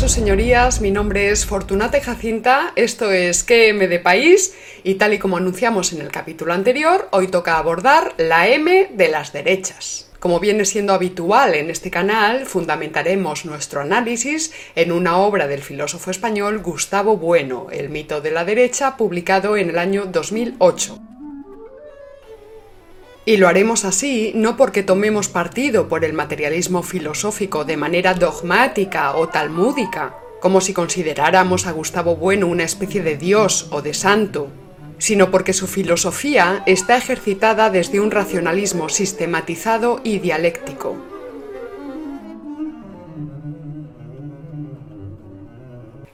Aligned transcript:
Sus 0.00 0.12
señorías. 0.12 0.80
Mi 0.80 0.90
nombre 0.90 1.28
es 1.28 1.44
Fortunata 1.44 2.00
Jacinta. 2.00 2.72
Esto 2.74 3.12
es 3.12 3.44
QM 3.44 3.80
de 3.86 3.98
País 3.98 4.54
y 4.82 4.94
tal 4.94 5.12
y 5.12 5.18
como 5.18 5.36
anunciamos 5.36 5.92
en 5.92 6.00
el 6.00 6.08
capítulo 6.08 6.54
anterior, 6.54 7.06
hoy 7.12 7.28
toca 7.28 7.58
abordar 7.58 8.14
la 8.16 8.48
M 8.48 8.88
de 8.94 9.08
las 9.10 9.34
derechas. 9.34 10.10
Como 10.18 10.40
viene 10.40 10.64
siendo 10.64 10.94
habitual 10.94 11.52
en 11.54 11.68
este 11.68 11.90
canal, 11.90 12.46
fundamentaremos 12.46 13.44
nuestro 13.44 13.82
análisis 13.82 14.54
en 14.74 14.90
una 14.90 15.18
obra 15.18 15.46
del 15.46 15.60
filósofo 15.60 16.10
español 16.10 16.60
Gustavo 16.60 17.18
Bueno, 17.18 17.66
El 17.70 17.90
mito 17.90 18.22
de 18.22 18.30
la 18.30 18.46
derecha, 18.46 18.96
publicado 18.96 19.58
en 19.58 19.68
el 19.68 19.78
año 19.78 20.06
2008. 20.06 21.09
Y 23.30 23.36
lo 23.36 23.46
haremos 23.46 23.84
así 23.84 24.32
no 24.34 24.56
porque 24.56 24.82
tomemos 24.82 25.28
partido 25.28 25.86
por 25.86 26.04
el 26.04 26.14
materialismo 26.14 26.82
filosófico 26.82 27.64
de 27.64 27.76
manera 27.76 28.12
dogmática 28.12 29.14
o 29.14 29.28
talmúdica, 29.28 30.16
como 30.40 30.60
si 30.60 30.72
consideráramos 30.72 31.68
a 31.68 31.70
Gustavo 31.70 32.16
Bueno 32.16 32.48
una 32.48 32.64
especie 32.64 33.04
de 33.04 33.16
dios 33.16 33.68
o 33.70 33.82
de 33.82 33.94
santo, 33.94 34.48
sino 34.98 35.30
porque 35.30 35.52
su 35.52 35.68
filosofía 35.68 36.64
está 36.66 36.96
ejercitada 36.96 37.70
desde 37.70 38.00
un 38.00 38.10
racionalismo 38.10 38.88
sistematizado 38.88 40.00
y 40.02 40.18
dialéctico. 40.18 41.09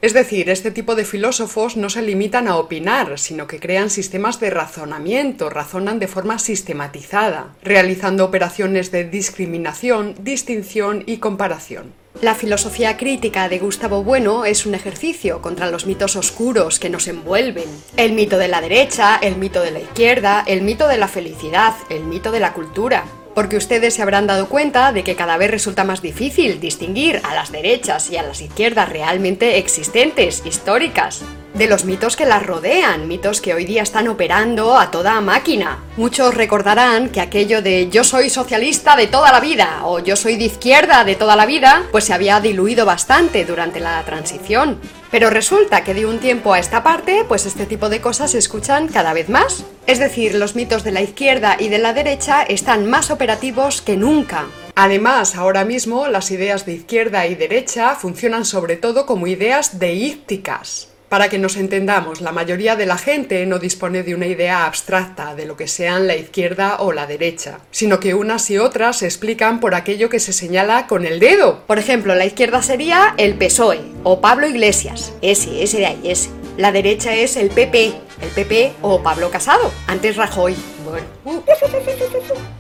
Es 0.06 0.12
decir, 0.12 0.51
este 0.51 0.70
tipo 0.70 0.95
de 0.95 1.05
filósofos 1.05 1.76
no 1.76 1.90
se 1.90 2.01
limitan 2.01 2.46
a 2.46 2.59
opinar, 2.59 3.18
sino 3.18 3.49
que 3.49 3.59
crean 3.59 3.90
sistemas 3.90 4.38
de 4.38 4.51
razonamiento, 4.51 5.51
razonan 5.51 5.99
de 5.99 6.07
forma 6.07 6.38
sistematizada, 6.38 7.57
realizando 7.60 8.24
operaciones 8.24 8.93
de 8.93 9.02
discriminación, 9.02 10.15
distinción 10.21 11.02
y 11.07 11.16
comparación. 11.16 11.93
La 12.23 12.37
filosofía 12.37 12.96
crítica 12.96 13.49
de 13.49 13.59
Gustavo 13.59 14.04
Bueno 14.04 14.45
es 14.45 14.65
un 14.65 14.77
ejercicio 14.77 15.43
contra 15.43 15.68
los 15.73 15.87
mitos 15.87 16.15
oscuros 16.15 16.79
que 16.79 16.88
nos 16.88 17.09
envuelven. 17.09 17.68
El 17.96 18.12
mito 18.12 18.38
de 18.38 18.46
la 18.46 18.60
derecha, 18.60 19.16
el 19.16 19.34
mito 19.34 19.60
de 19.60 19.73
la 19.73 19.80
izquierda, 19.80 20.45
el 20.46 20.62
mito 20.62 20.87
de 20.87 20.99
la 20.99 21.09
felicidad, 21.09 21.74
el 21.90 22.04
mito 22.04 22.30
de 22.30 22.38
la 22.38 22.52
cultura 22.52 23.07
porque 23.37 23.59
ustedes 23.59 23.92
se 23.92 24.01
habrán 24.01 24.26
dado 24.26 24.48
cuenta 24.48 24.92
de 24.92 25.04
que 25.04 25.15
cada 25.15 25.37
vez 25.37 25.51
resulta 25.51 25.84
más 25.84 26.01
difícil 26.01 26.59
distinguir 26.59 27.20
a 27.23 27.34
las 27.34 27.52
derechas 27.52 28.10
y 28.10 28.16
a 28.16 28.23
las 28.23 28.40
izquierdas 28.40 28.88
realmente 28.88 29.59
existentes, 29.59 30.43
históricas, 30.46 31.20
de 31.52 31.66
los 31.66 31.84
mitos 31.84 32.16
que 32.16 32.24
las 32.24 32.46
rodean, 32.46 33.06
mitos 33.09 33.43
que 33.43 33.52
hoy 33.52 33.66
día 33.66 33.82
están 33.82 34.09
operando 34.09 34.78
a 34.78 34.90
toda 34.90 35.20
máquina. 35.20 35.84
Muchos 35.98 36.34
recordarán 36.34 37.10
que 37.10 37.20
aquello 37.20 37.60
de 37.60 37.90
yo 37.90 38.04
soy 38.04 38.30
socialista 38.30 38.96
de 38.96 39.06
toda 39.06 39.30
la 39.30 39.40
vida 39.40 39.80
o 39.84 39.98
yo 39.98 40.16
soy 40.16 40.37
de 40.37 40.45
izquierda 40.45 41.04
de 41.04 41.15
toda 41.15 41.37
la 41.37 41.45
vida, 41.45 41.82
pues 41.93 42.04
se 42.04 42.15
había 42.15 42.40
diluido 42.40 42.87
bastante 42.87 43.45
durante 43.45 43.80
la 43.80 44.02
transición. 44.04 44.80
Pero 45.16 45.30
resulta 45.30 45.82
que 45.82 45.95
de 45.95 46.04
un 46.04 46.18
tiempo 46.18 46.52
a 46.52 46.59
esta 46.59 46.82
parte, 46.82 47.24
pues 47.26 47.46
este 47.46 47.64
tipo 47.64 47.88
de 47.88 48.02
cosas 48.02 48.32
se 48.32 48.38
escuchan 48.38 48.86
cada 48.86 49.14
vez 49.14 49.30
más. 49.30 49.64
Es 49.86 49.98
decir, 49.98 50.34
los 50.34 50.54
mitos 50.54 50.84
de 50.84 50.92
la 50.92 51.00
izquierda 51.00 51.56
y 51.59 51.70
de 51.70 51.78
la 51.78 51.95
derecha 51.95 52.42
están 52.42 52.84
más 52.84 53.10
operativos 53.10 53.80
que 53.80 53.96
nunca. 53.96 54.44
Además, 54.74 55.34
ahora 55.34 55.64
mismo 55.64 56.06
las 56.09 56.30
ideas 56.30 56.66
de 56.66 56.74
izquierda 56.74 57.26
y 57.26 57.34
derecha 57.34 57.94
funcionan 57.94 58.44
sobre 58.44 58.76
todo 58.76 59.06
como 59.06 59.26
ideas 59.26 59.78
deísticas. 59.78 60.90
Para 61.09 61.29
que 61.29 61.38
nos 61.38 61.57
entendamos, 61.57 62.21
la 62.21 62.32
mayoría 62.32 62.74
de 62.74 62.85
la 62.85 62.99
gente 62.99 63.46
no 63.46 63.60
dispone 63.60 64.03
de 64.03 64.15
una 64.15 64.26
idea 64.26 64.66
abstracta 64.66 65.37
de 65.37 65.47
lo 65.47 65.56
que 65.56 65.69
sean 65.69 66.09
la 66.09 66.17
izquierda 66.17 66.78
o 66.81 66.93
la 66.93 67.06
derecha, 67.06 67.61
sino 67.71 68.00
que 68.00 68.15
unas 68.15 68.50
y 68.50 68.59
otras 68.59 68.99
se 68.99 69.06
explican 69.06 69.61
por 69.61 69.77
aquello 69.77 70.09
que 70.09 70.19
se 70.19 70.33
señala 70.33 70.89
con 70.89 71.06
el 71.06 71.21
dedo. 71.21 71.65
Por 71.67 71.78
ejemplo, 71.78 72.15
la 72.17 72.27
izquierda 72.27 72.61
sería 72.61 73.15
el 73.19 73.34
PSOE 73.34 73.81
o 74.03 74.21
Pablo 74.21 74.49
Iglesias, 74.49 75.12
ese, 75.22 75.62
ese 75.62 75.78
de 75.78 75.87
ahí, 75.87 76.00
ese. 76.05 76.31
La 76.56 76.72
derecha 76.72 77.15
es 77.15 77.37
el 77.37 77.50
PP, 77.50 77.93
el 78.23 78.28
PP 78.31 78.73
o 78.83 79.03
Pablo 79.03 79.31
Casado, 79.31 79.71
antes 79.87 80.17
Rajoy. 80.17 80.56
Bueno. 80.84 81.06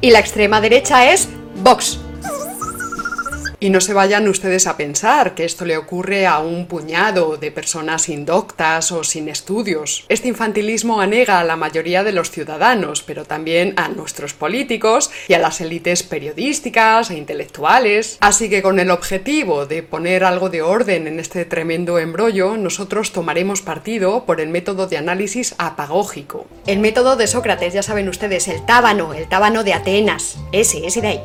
Y 0.00 0.10
la 0.10 0.20
extrema 0.20 0.60
derecha 0.60 1.10
es 1.12 1.28
Vox, 1.62 1.98
y 3.58 3.70
no 3.70 3.80
se 3.80 3.94
vayan 3.94 4.28
ustedes 4.28 4.66
a 4.66 4.76
pensar 4.76 5.34
que 5.34 5.44
esto 5.44 5.64
le 5.64 5.76
ocurre 5.76 6.26
a 6.26 6.38
un 6.38 6.66
puñado 6.66 7.36
de 7.36 7.50
personas 7.50 8.08
indoctas 8.08 8.92
o 8.92 9.04
sin 9.04 9.28
estudios. 9.28 10.04
Este 10.08 10.28
infantilismo 10.28 11.00
anega 11.00 11.40
a 11.40 11.44
la 11.44 11.56
mayoría 11.56 12.04
de 12.04 12.12
los 12.12 12.30
ciudadanos, 12.30 13.02
pero 13.02 13.24
también 13.24 13.74
a 13.76 13.88
nuestros 13.88 14.34
políticos 14.34 15.10
y 15.28 15.34
a 15.34 15.38
las 15.38 15.60
élites 15.60 16.02
periodísticas 16.02 17.10
e 17.10 17.16
intelectuales. 17.16 18.18
Así 18.20 18.50
que 18.50 18.62
con 18.62 18.78
el 18.78 18.90
objetivo 18.90 19.66
de 19.66 19.82
poner 19.82 20.24
algo 20.24 20.50
de 20.50 20.62
orden 20.62 21.06
en 21.06 21.20
este 21.20 21.44
tremendo 21.44 21.98
embrollo, 21.98 22.56
nosotros 22.56 23.12
tomaremos 23.12 23.62
partido 23.62 24.24
por 24.24 24.40
el 24.40 24.48
método 24.48 24.86
de 24.86 24.98
análisis 24.98 25.54
apagógico. 25.58 26.46
El 26.66 26.80
método 26.80 27.16
de 27.16 27.26
Sócrates, 27.26 27.72
ya 27.72 27.82
saben 27.82 28.08
ustedes, 28.08 28.48
el 28.48 28.64
tábano, 28.66 29.14
el 29.14 29.28
tábano 29.28 29.64
de 29.64 29.74
Atenas. 29.74 30.38
Ese, 30.52 30.86
ese 30.86 31.00
de 31.00 31.08
ahí. 31.08 31.20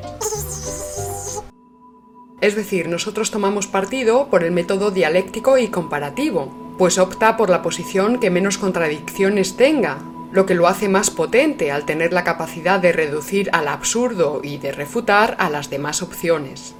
Es 2.41 2.55
decir, 2.55 2.89
nosotros 2.89 3.29
tomamos 3.29 3.67
partido 3.67 4.27
por 4.27 4.43
el 4.43 4.51
método 4.51 4.89
dialéctico 4.89 5.59
y 5.59 5.67
comparativo, 5.67 6.51
pues 6.79 6.97
opta 6.97 7.37
por 7.37 7.51
la 7.51 7.61
posición 7.61 8.19
que 8.19 8.31
menos 8.31 8.57
contradicciones 8.57 9.55
tenga, 9.55 9.99
lo 10.31 10.47
que 10.47 10.55
lo 10.55 10.67
hace 10.67 10.89
más 10.89 11.11
potente 11.11 11.71
al 11.71 11.85
tener 11.85 12.13
la 12.13 12.23
capacidad 12.23 12.79
de 12.79 12.93
reducir 12.93 13.49
al 13.53 13.67
absurdo 13.67 14.41
y 14.43 14.57
de 14.57 14.71
refutar 14.71 15.35
a 15.37 15.51
las 15.51 15.69
demás 15.69 16.01
opciones. 16.01 16.73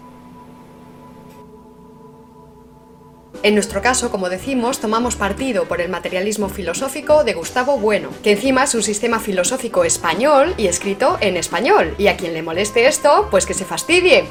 En 3.44 3.54
nuestro 3.54 3.84
caso, 3.84 4.10
como 4.10 4.30
decimos, 4.30 4.80
tomamos 4.80 5.16
partido 5.16 5.66
por 5.66 5.80
el 5.80 5.90
materialismo 5.90 6.50
filosófico 6.50 7.24
de 7.24 7.34
Gustavo 7.34 7.78
Bueno, 7.78 8.10
que 8.24 8.32
encima 8.32 8.64
es 8.64 8.74
un 8.74 8.84
sistema 8.84 9.20
filosófico 9.20 9.84
español 9.84 10.56
y 10.58 10.66
escrito 10.66 11.18
en 11.22 11.38
español, 11.38 11.94
y 12.00 12.08
a 12.08 12.18
quien 12.18 12.34
le 12.34 12.42
moleste 12.42 12.88
esto, 12.88 13.28
pues 13.30 13.46
que 13.46 13.54
se 13.54 13.66
fastidie. 13.66 14.26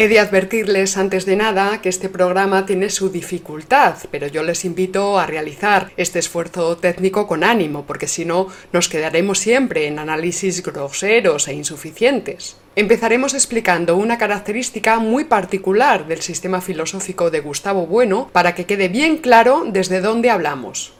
He 0.00 0.06
de 0.06 0.20
advertirles 0.20 0.96
antes 0.96 1.26
de 1.26 1.34
nada 1.34 1.82
que 1.82 1.88
este 1.88 2.08
programa 2.08 2.64
tiene 2.66 2.88
su 2.88 3.10
dificultad, 3.10 3.96
pero 4.12 4.28
yo 4.28 4.44
les 4.44 4.64
invito 4.64 5.18
a 5.18 5.26
realizar 5.26 5.90
este 5.96 6.20
esfuerzo 6.20 6.76
técnico 6.76 7.26
con 7.26 7.42
ánimo, 7.42 7.84
porque 7.84 8.06
si 8.06 8.24
no 8.24 8.46
nos 8.72 8.88
quedaremos 8.88 9.40
siempre 9.40 9.88
en 9.88 9.98
análisis 9.98 10.62
groseros 10.62 11.48
e 11.48 11.54
insuficientes. 11.54 12.58
Empezaremos 12.76 13.34
explicando 13.34 13.96
una 13.96 14.18
característica 14.18 15.00
muy 15.00 15.24
particular 15.24 16.06
del 16.06 16.22
sistema 16.22 16.60
filosófico 16.60 17.32
de 17.32 17.40
Gustavo 17.40 17.84
Bueno 17.88 18.30
para 18.32 18.54
que 18.54 18.66
quede 18.66 18.86
bien 18.86 19.16
claro 19.16 19.64
desde 19.66 20.00
dónde 20.00 20.30
hablamos. 20.30 20.92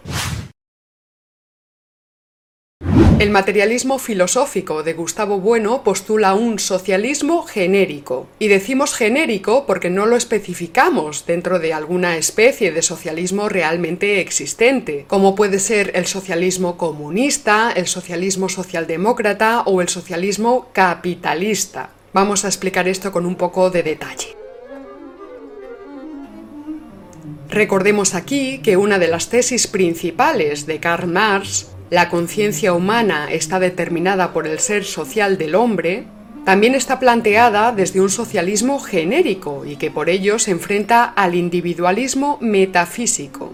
El 3.19 3.31
materialismo 3.31 3.99
filosófico 3.99 4.85
de 4.85 4.93
Gustavo 4.95 5.41
Bueno 5.41 5.83
postula 5.83 6.35
un 6.35 6.61
socialismo 6.61 7.43
genérico. 7.43 8.29
Y 8.39 8.47
decimos 8.47 8.95
genérico 8.95 9.67
porque 9.67 9.91
no 9.91 10.07
lo 10.07 10.15
especificamos 10.15 11.27
dentro 11.27 11.59
de 11.59 11.75
alguna 11.75 12.17
especie 12.17 12.71
de 12.71 12.81
socialismo 12.81 13.49
realmente 13.49 14.21
existente, 14.21 15.05
como 15.09 15.35
puede 15.35 15.59
ser 15.59 15.91
el 15.97 16.07
socialismo 16.07 16.79
comunista, 16.79 17.73
el 17.75 17.89
socialismo 17.89 18.49
socialdemócrata 18.49 19.63
o 19.63 19.83
el 19.83 19.89
socialismo 19.89 20.69
capitalista. 20.73 21.91
Vamos 22.13 22.45
a 22.45 22.49
explicar 22.49 22.87
esto 22.87 23.11
con 23.11 23.27
un 23.27 23.35
poco 23.35 23.71
de 23.71 23.83
detalle. 23.83 24.37
Recordemos 27.51 28.15
aquí 28.15 28.59
que 28.59 28.77
una 28.77 29.01
de 29.01 29.09
las 29.09 29.29
tesis 29.29 29.67
principales 29.67 30.67
de 30.67 30.79
Karl 30.79 31.09
Marx 31.09 31.67
la 31.91 32.11
conciencia 32.11 32.75
humana 32.75 33.29
está 33.31 33.59
determinada 33.59 34.33
por 34.33 34.47
el 34.47 34.59
ser 34.59 34.85
social 34.85 35.39
del 35.39 35.55
hombre, 35.55 36.05
también 36.45 36.75
está 36.75 36.99
planteada 36.99 37.73
desde 37.73 38.01
un 38.01 38.11
socialismo 38.11 38.79
genérico 38.79 39.65
y 39.67 39.77
que 39.77 39.91
por 39.91 40.09
ello 40.09 40.39
se 40.39 40.51
enfrenta 40.51 41.05
al 41.05 41.35
individualismo 41.35 42.39
metafísico. 42.41 43.53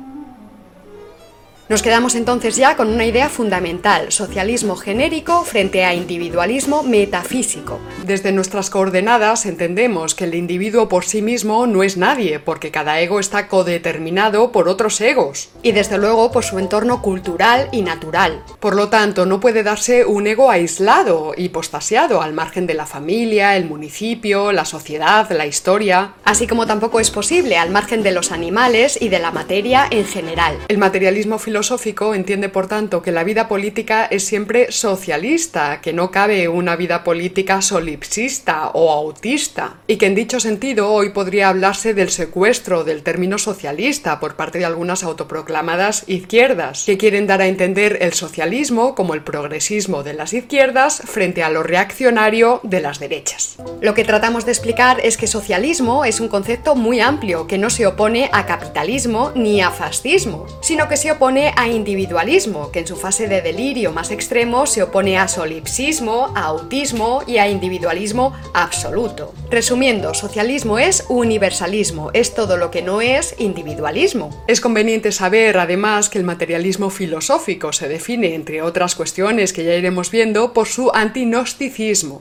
Nos 1.74 1.82
quedamos 1.82 2.14
entonces 2.14 2.54
ya 2.54 2.76
con 2.76 2.86
una 2.88 3.04
idea 3.04 3.28
fundamental, 3.28 4.12
socialismo 4.12 4.76
genérico 4.76 5.42
frente 5.42 5.84
a 5.84 5.92
individualismo 5.92 6.84
metafísico. 6.84 7.80
Desde 8.06 8.30
nuestras 8.30 8.70
coordenadas 8.70 9.44
entendemos 9.44 10.14
que 10.14 10.22
el 10.22 10.36
individuo 10.36 10.88
por 10.88 11.04
sí 11.04 11.20
mismo 11.20 11.66
no 11.66 11.82
es 11.82 11.96
nadie, 11.96 12.38
porque 12.38 12.70
cada 12.70 13.00
ego 13.00 13.18
está 13.18 13.48
codeterminado 13.48 14.52
por 14.52 14.68
otros 14.68 15.00
egos. 15.00 15.48
Y 15.64 15.72
desde 15.72 15.98
luego 15.98 16.30
por 16.30 16.44
su 16.44 16.60
entorno 16.60 17.02
cultural 17.02 17.68
y 17.72 17.82
natural. 17.82 18.44
Por 18.60 18.76
lo 18.76 18.88
tanto, 18.88 19.26
no 19.26 19.40
puede 19.40 19.64
darse 19.64 20.04
un 20.04 20.28
ego 20.28 20.52
aislado 20.52 21.32
y 21.36 21.48
postasiado 21.48 22.22
al 22.22 22.34
margen 22.34 22.68
de 22.68 22.74
la 22.74 22.86
familia, 22.86 23.56
el 23.56 23.64
municipio, 23.64 24.52
la 24.52 24.64
sociedad, 24.64 25.28
la 25.32 25.46
historia. 25.46 26.12
Así 26.22 26.46
como 26.46 26.68
tampoco 26.68 27.00
es 27.00 27.10
posible 27.10 27.58
al 27.58 27.72
margen 27.72 28.04
de 28.04 28.12
los 28.12 28.30
animales 28.30 28.96
y 29.00 29.08
de 29.08 29.18
la 29.18 29.32
materia 29.32 29.88
en 29.90 30.04
general. 30.04 30.56
El 30.68 30.78
materialismo 30.78 31.40
filosófico 31.40 31.63
filosófico 31.64 32.14
entiende, 32.14 32.50
por 32.50 32.66
tanto, 32.66 33.00
que 33.00 33.10
la 33.10 33.24
vida 33.24 33.48
política 33.48 34.04
es 34.04 34.26
siempre 34.26 34.70
socialista, 34.70 35.80
que 35.80 35.94
no 35.94 36.10
cabe 36.10 36.46
una 36.46 36.76
vida 36.76 37.02
política 37.02 37.62
solipsista 37.62 38.68
o 38.74 38.92
autista, 38.92 39.76
y 39.86 39.96
que 39.96 40.04
en 40.04 40.14
dicho 40.14 40.40
sentido 40.40 40.92
hoy 40.92 41.08
podría 41.08 41.48
hablarse 41.48 41.94
del 41.94 42.10
secuestro 42.10 42.84
del 42.84 43.02
término 43.02 43.38
socialista 43.38 44.20
por 44.20 44.36
parte 44.36 44.58
de 44.58 44.66
algunas 44.66 45.04
autoproclamadas 45.04 46.04
izquierdas, 46.06 46.84
que 46.84 46.98
quieren 46.98 47.26
dar 47.26 47.40
a 47.40 47.46
entender 47.46 47.96
el 48.02 48.12
socialismo 48.12 48.94
como 48.94 49.14
el 49.14 49.22
progresismo 49.22 50.02
de 50.02 50.12
las 50.12 50.34
izquierdas 50.34 51.00
frente 51.06 51.42
a 51.42 51.48
lo 51.48 51.62
reaccionario 51.62 52.60
de 52.62 52.82
las 52.82 52.98
derechas. 52.98 53.56
Lo 53.80 53.94
que 53.94 54.04
tratamos 54.04 54.44
de 54.44 54.52
explicar 54.52 55.00
es 55.02 55.16
que 55.16 55.26
socialismo 55.26 56.04
es 56.04 56.20
un 56.20 56.28
concepto 56.28 56.74
muy 56.74 57.00
amplio 57.00 57.46
que 57.46 57.56
no 57.56 57.70
se 57.70 57.86
opone 57.86 58.28
a 58.32 58.44
capitalismo 58.44 59.32
ni 59.34 59.62
a 59.62 59.70
fascismo, 59.70 60.46
sino 60.60 60.88
que 60.88 60.98
se 60.98 61.10
opone 61.10 61.43
a 61.56 61.68
individualismo, 61.68 62.70
que 62.70 62.80
en 62.80 62.86
su 62.86 62.96
fase 62.96 63.28
de 63.28 63.42
delirio 63.42 63.92
más 63.92 64.10
extremo 64.10 64.66
se 64.66 64.82
opone 64.82 65.18
a 65.18 65.28
solipsismo, 65.28 66.32
a 66.34 66.44
autismo 66.44 67.22
y 67.26 67.38
a 67.38 67.48
individualismo 67.48 68.34
absoluto. 68.54 69.34
Resumiendo, 69.50 70.14
socialismo 70.14 70.78
es 70.78 71.04
universalismo, 71.08 72.10
es 72.12 72.34
todo 72.34 72.56
lo 72.56 72.70
que 72.70 72.82
no 72.82 73.00
es 73.00 73.34
individualismo. 73.38 74.44
Es 74.48 74.60
conveniente 74.60 75.12
saber, 75.12 75.58
además, 75.58 76.08
que 76.08 76.18
el 76.18 76.24
materialismo 76.24 76.90
filosófico 76.90 77.72
se 77.72 77.88
define, 77.88 78.34
entre 78.34 78.62
otras 78.62 78.94
cuestiones 78.94 79.52
que 79.52 79.64
ya 79.64 79.74
iremos 79.74 80.10
viendo, 80.10 80.52
por 80.52 80.66
su 80.66 80.90
antignosticismo 80.92 82.20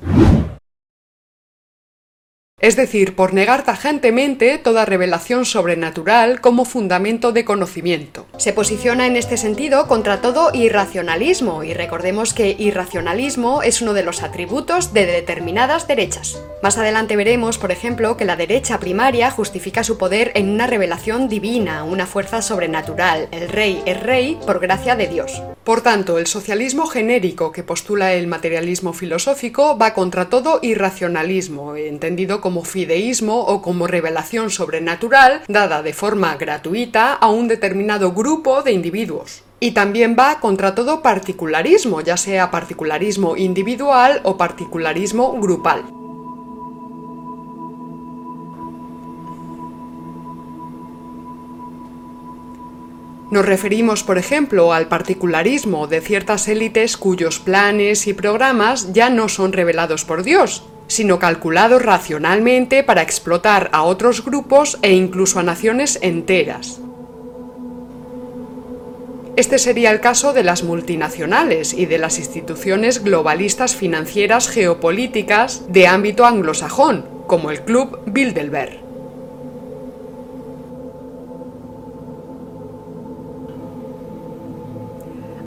es 2.64 2.78
decir, 2.78 3.14
por 3.14 3.34
negar 3.34 3.66
tajantemente 3.66 4.58
toda 4.58 4.86
revelación 4.86 5.44
sobrenatural 5.44 6.40
como 6.40 6.64
fundamento 6.64 7.34
de 7.34 7.44
conocimiento. 7.44 8.26
Se 8.38 8.54
posiciona 8.54 9.06
en 9.06 9.18
este 9.18 9.36
sentido 9.36 9.86
contra 9.90 10.22
todo 10.22 10.50
irracionalismo, 10.54 11.66
y 11.66 11.74
recordemos 11.74 12.34
que 12.34 12.56
irracionalismo 12.58 13.64
es 13.64 13.82
uno 13.82 13.94
de 13.94 14.04
los 14.04 14.24
atributos 14.24 14.94
de 14.94 15.06
determinadas 15.06 15.90
derechas. 15.90 16.40
Más 16.62 16.78
adelante 16.78 17.18
veremos, 17.18 17.58
por 17.58 17.74
ejemplo, 17.74 18.16
que 18.16 18.24
la 18.24 18.38
derecha 18.38 18.80
primaria 18.80 19.30
justifica 19.30 19.84
su 19.84 19.98
poder 19.98 20.32
en 20.34 20.50
una 20.50 20.66
revelación 20.66 21.28
divina, 21.28 21.84
una 21.84 22.06
fuerza 22.06 22.42
sobrenatural. 22.42 23.28
El 23.32 23.50
rey 23.50 23.84
es 23.86 24.02
rey 24.02 24.40
por 24.46 24.62
gracia 24.62 24.96
de 24.96 25.08
Dios. 25.08 25.42
Por 25.66 25.82
tanto, 25.82 26.18
el 26.18 26.28
socialismo 26.28 26.88
genérico 26.88 27.52
que 27.54 27.64
postula 27.64 28.14
el 28.14 28.28
materialismo 28.28 28.92
filosófico 28.92 29.78
va 29.78 29.94
contra 29.94 30.30
todo 30.30 30.60
irracionalismo, 30.62 31.76
entendido 31.76 32.42
como 32.42 32.53
como 32.54 32.66
fideísmo 32.66 33.40
o 33.40 33.64
como 33.64 33.88
revelación 33.88 34.52
sobrenatural 34.52 35.42
dada 35.48 35.82
de 35.82 35.92
forma 35.92 36.36
gratuita 36.36 37.14
a 37.14 37.28
un 37.32 37.48
determinado 37.48 38.12
grupo 38.12 38.62
de 38.62 38.74
individuos. 38.74 39.42
Y 39.60 39.72
también 39.72 40.16
va 40.16 40.40
contra 40.40 40.76
todo 40.76 41.02
particularismo, 41.02 42.02
ya 42.02 42.16
sea 42.16 42.52
particularismo 42.52 43.38
individual 43.38 44.22
o 44.22 44.38
particularismo 44.38 45.34
grupal. 45.42 45.84
Nos 53.32 53.46
referimos, 53.48 54.04
por 54.04 54.20
ejemplo, 54.20 54.74
al 54.74 54.90
particularismo 54.90 55.88
de 55.88 56.02
ciertas 56.02 56.48
élites 56.48 56.98
cuyos 56.98 57.40
planes 57.40 58.06
y 58.06 58.14
programas 58.14 58.94
ya 58.94 59.10
no 59.10 59.28
son 59.28 59.54
revelados 59.54 60.06
por 60.06 60.22
Dios, 60.22 60.62
sino 60.94 61.20
calculado 61.20 61.80
racionalmente 61.80 62.84
para 62.84 63.02
explotar 63.02 63.70
a 63.74 63.84
otros 63.84 64.24
grupos 64.24 64.78
e 64.82 64.94
incluso 64.94 65.40
a 65.40 65.44
naciones 65.44 65.98
enteras. 66.02 66.80
Este 69.36 69.58
sería 69.58 69.90
el 69.90 70.00
caso 70.00 70.32
de 70.32 70.44
las 70.44 70.64
multinacionales 70.64 71.74
y 71.74 71.88
de 71.88 71.98
las 71.98 72.20
instituciones 72.20 73.04
globalistas 73.04 73.76
financieras 73.76 74.48
geopolíticas 74.48 75.74
de 75.74 75.88
ámbito 75.88 76.26
anglosajón, 76.26 77.06
como 77.26 77.50
el 77.50 77.62
Club 77.62 78.00
Bilderberg. 78.06 78.83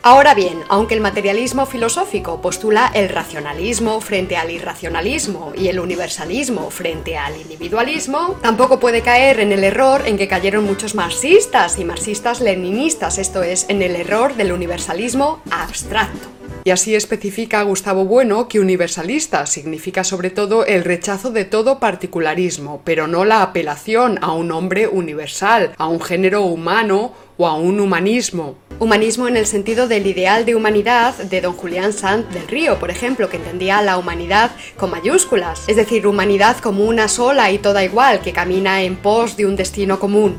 Ahora 0.08 0.34
bien, 0.34 0.62
aunque 0.68 0.94
el 0.94 1.00
materialismo 1.00 1.66
filosófico 1.66 2.40
postula 2.40 2.92
el 2.94 3.08
racionalismo 3.08 4.00
frente 4.00 4.36
al 4.36 4.52
irracionalismo 4.52 5.52
y 5.56 5.66
el 5.66 5.80
universalismo 5.80 6.70
frente 6.70 7.18
al 7.18 7.36
individualismo, 7.40 8.38
tampoco 8.40 8.78
puede 8.78 9.02
caer 9.02 9.40
en 9.40 9.50
el 9.50 9.64
error 9.64 10.02
en 10.06 10.16
que 10.16 10.28
cayeron 10.28 10.62
muchos 10.62 10.94
marxistas 10.94 11.80
y 11.80 11.84
marxistas 11.84 12.40
leninistas, 12.40 13.18
esto 13.18 13.42
es, 13.42 13.66
en 13.68 13.82
el 13.82 13.96
error 13.96 14.36
del 14.36 14.52
universalismo 14.52 15.42
abstracto. 15.50 16.35
Y 16.66 16.72
así 16.72 16.96
especifica 16.96 17.62
Gustavo 17.62 18.06
Bueno 18.06 18.48
que 18.48 18.58
universalista 18.58 19.46
significa 19.46 20.02
sobre 20.02 20.30
todo 20.30 20.66
el 20.66 20.82
rechazo 20.82 21.30
de 21.30 21.44
todo 21.44 21.78
particularismo, 21.78 22.80
pero 22.82 23.06
no 23.06 23.24
la 23.24 23.42
apelación 23.42 24.18
a 24.20 24.32
un 24.32 24.50
hombre 24.50 24.88
universal, 24.88 25.74
a 25.78 25.86
un 25.86 26.00
género 26.00 26.42
humano 26.42 27.12
o 27.36 27.46
a 27.46 27.54
un 27.54 27.78
humanismo. 27.78 28.56
Humanismo 28.80 29.28
en 29.28 29.36
el 29.36 29.46
sentido 29.46 29.86
del 29.86 30.08
ideal 30.08 30.44
de 30.44 30.56
humanidad 30.56 31.14
de 31.14 31.40
don 31.40 31.52
Julián 31.52 31.92
Sanz 31.92 32.28
del 32.34 32.48
Río, 32.48 32.80
por 32.80 32.90
ejemplo, 32.90 33.30
que 33.30 33.36
entendía 33.36 33.80
la 33.80 33.96
humanidad 33.96 34.50
con 34.76 34.90
mayúsculas, 34.90 35.68
es 35.68 35.76
decir, 35.76 36.04
humanidad 36.04 36.56
como 36.58 36.84
una 36.84 37.06
sola 37.06 37.52
y 37.52 37.58
toda 37.58 37.84
igual, 37.84 38.22
que 38.22 38.32
camina 38.32 38.82
en 38.82 38.96
pos 38.96 39.36
de 39.36 39.46
un 39.46 39.54
destino 39.54 40.00
común. 40.00 40.36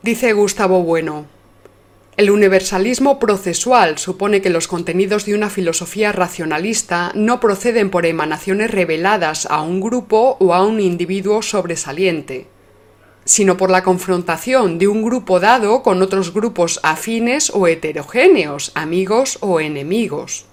Dice 0.00 0.32
Gustavo 0.32 0.84
Bueno, 0.84 1.26
el 2.16 2.30
universalismo 2.30 3.18
procesual 3.18 3.98
supone 3.98 4.40
que 4.40 4.48
los 4.48 4.68
contenidos 4.68 5.26
de 5.26 5.34
una 5.34 5.50
filosofía 5.50 6.12
racionalista 6.12 7.12
no 7.14 7.40
proceden 7.40 7.90
por 7.90 8.06
emanaciones 8.06 8.70
reveladas 8.70 9.46
a 9.50 9.60
un 9.60 9.82
grupo 9.82 10.38
o 10.40 10.54
a 10.54 10.64
un 10.64 10.80
individuo 10.80 11.42
sobresaliente, 11.42 12.46
sino 13.26 13.58
por 13.58 13.70
la 13.70 13.82
confrontación 13.82 14.78
de 14.78 14.88
un 14.88 15.02
grupo 15.02 15.40
dado 15.40 15.82
con 15.82 16.00
otros 16.00 16.32
grupos 16.32 16.80
afines 16.82 17.50
o 17.50 17.66
heterogéneos, 17.66 18.72
amigos 18.74 19.36
o 19.42 19.60
enemigos. 19.60 20.46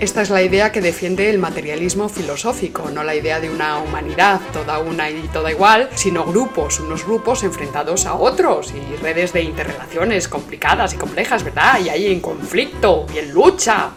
Esta 0.00 0.22
es 0.22 0.30
la 0.30 0.42
idea 0.42 0.72
que 0.72 0.80
defiende 0.80 1.28
el 1.28 1.38
materialismo 1.38 2.08
filosófico, 2.08 2.90
no 2.90 3.04
la 3.04 3.14
idea 3.14 3.38
de 3.38 3.50
una 3.50 3.82
humanidad 3.82 4.40
toda 4.50 4.78
una 4.78 5.10
y 5.10 5.28
toda 5.30 5.50
igual, 5.50 5.90
sino 5.94 6.24
grupos, 6.24 6.80
unos 6.80 7.04
grupos 7.04 7.42
enfrentados 7.42 8.06
a 8.06 8.14
otros 8.14 8.72
y 8.72 8.96
redes 8.96 9.34
de 9.34 9.42
interrelaciones 9.42 10.26
complicadas 10.26 10.94
y 10.94 10.96
complejas, 10.96 11.44
¿verdad? 11.44 11.80
Y 11.84 11.90
ahí 11.90 12.06
en 12.06 12.20
conflicto 12.20 13.04
y 13.14 13.18
en 13.18 13.32
lucha. 13.32 13.90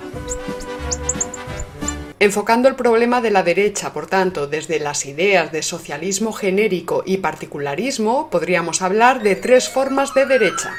Enfocando 2.19 2.67
el 2.67 2.75
problema 2.75 3.21
de 3.21 3.31
la 3.31 3.43
derecha, 3.43 3.93
por 3.93 4.07
tanto, 4.07 4.47
desde 4.47 4.79
las 4.79 5.05
ideas 5.05 5.53
de 5.53 5.63
socialismo 5.63 6.33
genérico 6.33 7.03
y 7.05 7.17
particularismo, 7.17 8.29
podríamos 8.29 8.81
hablar 8.81 9.23
de 9.23 9.37
tres 9.37 9.69
formas 9.69 10.13
de 10.13 10.25
derecha. 10.25 10.73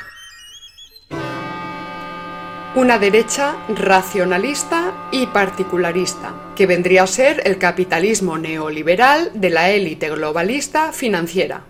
Una 2.76 2.98
derecha 2.98 3.54
racionalista 3.68 5.08
y 5.12 5.26
particularista, 5.26 6.34
que 6.56 6.66
vendría 6.66 7.04
a 7.04 7.06
ser 7.06 7.40
el 7.44 7.56
capitalismo 7.56 8.36
neoliberal 8.36 9.30
de 9.32 9.50
la 9.50 9.70
élite 9.70 10.10
globalista 10.10 10.92
financiera. 10.92 11.62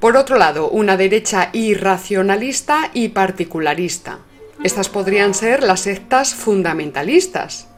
Por 0.00 0.16
otro 0.16 0.38
lado, 0.38 0.68
una 0.70 0.96
derecha 0.96 1.50
irracionalista 1.52 2.90
y 2.94 3.10
particularista. 3.10 4.18
Estas 4.64 4.88
podrían 4.88 5.34
ser 5.34 5.62
las 5.62 5.82
sectas 5.82 6.34
fundamentalistas, 6.34 7.68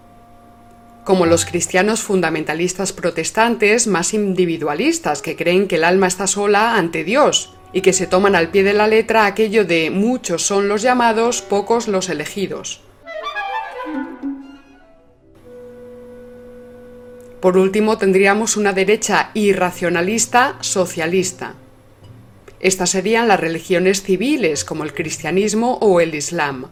como 1.05 1.27
los 1.27 1.45
cristianos 1.45 2.01
fundamentalistas 2.01 2.95
protestantes 2.95 3.87
más 3.87 4.15
individualistas 4.15 5.21
que 5.21 5.37
creen 5.37 5.69
que 5.69 5.77
el 5.77 5.85
alma 5.85 6.07
está 6.07 6.27
sola 6.27 6.75
ante 6.77 7.05
Dios 7.05 7.53
y 7.73 7.81
que 7.81 7.93
se 7.93 8.07
toman 8.07 8.35
al 8.35 8.49
pie 8.49 8.63
de 8.63 8.75
la 8.75 8.87
letra 8.87 9.27
aquello 9.27 9.65
de 9.65 9.91
muchos 9.91 10.43
son 10.43 10.69
los 10.69 10.83
llamados, 10.83 11.43
pocos 11.43 11.89
los 11.89 12.09
elegidos. 12.09 12.81
Por 17.41 17.57
último, 17.59 17.99
tendríamos 17.99 18.57
una 18.57 18.73
derecha 18.73 19.31
irracionalista 19.35 20.59
socialista. 20.61 21.55
Estas 22.61 22.91
serían 22.91 23.27
las 23.27 23.41
religiones 23.41 24.03
civiles 24.03 24.65
como 24.65 24.85
el 24.85 24.95
cristianismo 24.95 25.79
o 25.81 26.01
el 26.01 26.15
islam. 26.15 26.69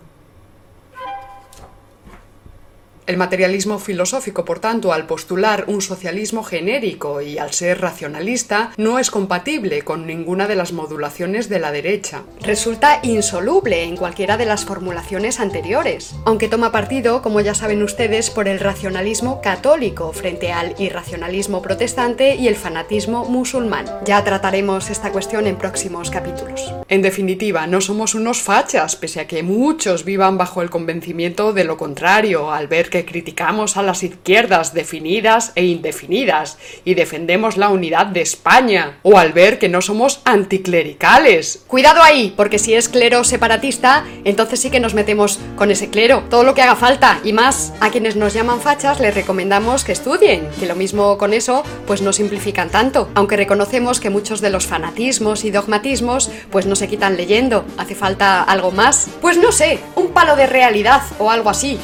El 3.10 3.16
materialismo 3.16 3.80
filosófico, 3.80 4.44
por 4.44 4.60
tanto, 4.60 4.92
al 4.92 5.08
postular 5.08 5.64
un 5.66 5.82
socialismo 5.82 6.44
genérico 6.44 7.20
y 7.20 7.38
al 7.38 7.52
ser 7.52 7.80
racionalista, 7.80 8.70
no 8.76 9.00
es 9.00 9.10
compatible 9.10 9.82
con 9.82 10.06
ninguna 10.06 10.46
de 10.46 10.54
las 10.54 10.72
modulaciones 10.72 11.48
de 11.48 11.58
la 11.58 11.72
derecha. 11.72 12.22
Resulta 12.40 13.00
insoluble 13.02 13.82
en 13.82 13.96
cualquiera 13.96 14.36
de 14.36 14.44
las 14.44 14.64
formulaciones 14.64 15.40
anteriores, 15.40 16.14
aunque 16.24 16.46
toma 16.46 16.70
partido, 16.70 17.20
como 17.20 17.40
ya 17.40 17.52
saben 17.52 17.82
ustedes, 17.82 18.30
por 18.30 18.46
el 18.46 18.60
racionalismo 18.60 19.40
católico 19.42 20.12
frente 20.12 20.52
al 20.52 20.76
irracionalismo 20.78 21.62
protestante 21.62 22.36
y 22.36 22.46
el 22.46 22.54
fanatismo 22.54 23.24
musulmán. 23.24 23.86
Ya 24.04 24.22
trataremos 24.22 24.88
esta 24.88 25.10
cuestión 25.10 25.48
en 25.48 25.56
próximos 25.56 26.12
capítulos. 26.12 26.72
En 26.86 27.02
definitiva, 27.02 27.66
no 27.66 27.80
somos 27.80 28.14
unos 28.14 28.40
fachas, 28.40 28.94
pese 28.94 29.18
a 29.18 29.26
que 29.26 29.42
muchos 29.42 30.04
vivan 30.04 30.38
bajo 30.38 30.62
el 30.62 30.70
convencimiento 30.70 31.52
de 31.52 31.64
lo 31.64 31.76
contrario, 31.76 32.52
al 32.52 32.68
ver 32.68 32.88
que 32.88 32.99
criticamos 33.04 33.76
a 33.76 33.82
las 33.82 34.02
izquierdas 34.02 34.74
definidas 34.74 35.52
e 35.54 35.64
indefinidas 35.64 36.58
y 36.84 36.94
defendemos 36.94 37.56
la 37.56 37.68
unidad 37.68 38.06
de 38.06 38.20
España, 38.20 38.98
o 39.02 39.18
al 39.18 39.32
ver 39.32 39.58
que 39.58 39.68
no 39.68 39.80
somos 39.80 40.20
anticlericales. 40.24 41.64
Cuidado 41.66 42.02
ahí, 42.02 42.32
porque 42.36 42.58
si 42.58 42.74
es 42.74 42.88
clero 42.88 43.24
separatista, 43.24 44.04
entonces 44.24 44.60
sí 44.60 44.70
que 44.70 44.80
nos 44.80 44.94
metemos 44.94 45.38
con 45.56 45.70
ese 45.70 45.90
clero, 45.90 46.24
todo 46.30 46.44
lo 46.44 46.54
que 46.54 46.62
haga 46.62 46.76
falta 46.76 47.20
y 47.24 47.32
más. 47.32 47.72
A 47.80 47.90
quienes 47.90 48.16
nos 48.16 48.34
llaman 48.34 48.60
fachas 48.60 49.00
les 49.00 49.14
recomendamos 49.14 49.84
que 49.84 49.92
estudien, 49.92 50.48
que 50.58 50.66
lo 50.66 50.76
mismo 50.76 51.18
con 51.18 51.32
eso 51.32 51.62
pues 51.86 52.02
no 52.02 52.12
simplifican 52.12 52.70
tanto, 52.70 53.08
aunque 53.14 53.36
reconocemos 53.36 54.00
que 54.00 54.10
muchos 54.10 54.40
de 54.40 54.50
los 54.50 54.66
fanatismos 54.66 55.44
y 55.44 55.50
dogmatismos 55.50 56.30
pues 56.50 56.66
no 56.66 56.76
se 56.76 56.88
quitan 56.88 57.16
leyendo, 57.16 57.64
hace 57.78 57.94
falta 57.94 58.42
algo 58.42 58.70
más. 58.70 59.08
Pues 59.20 59.38
no 59.38 59.52
sé, 59.52 59.78
un 59.96 60.08
palo 60.08 60.36
de 60.36 60.46
realidad 60.46 61.02
o 61.18 61.30
algo 61.30 61.50
así. 61.50 61.78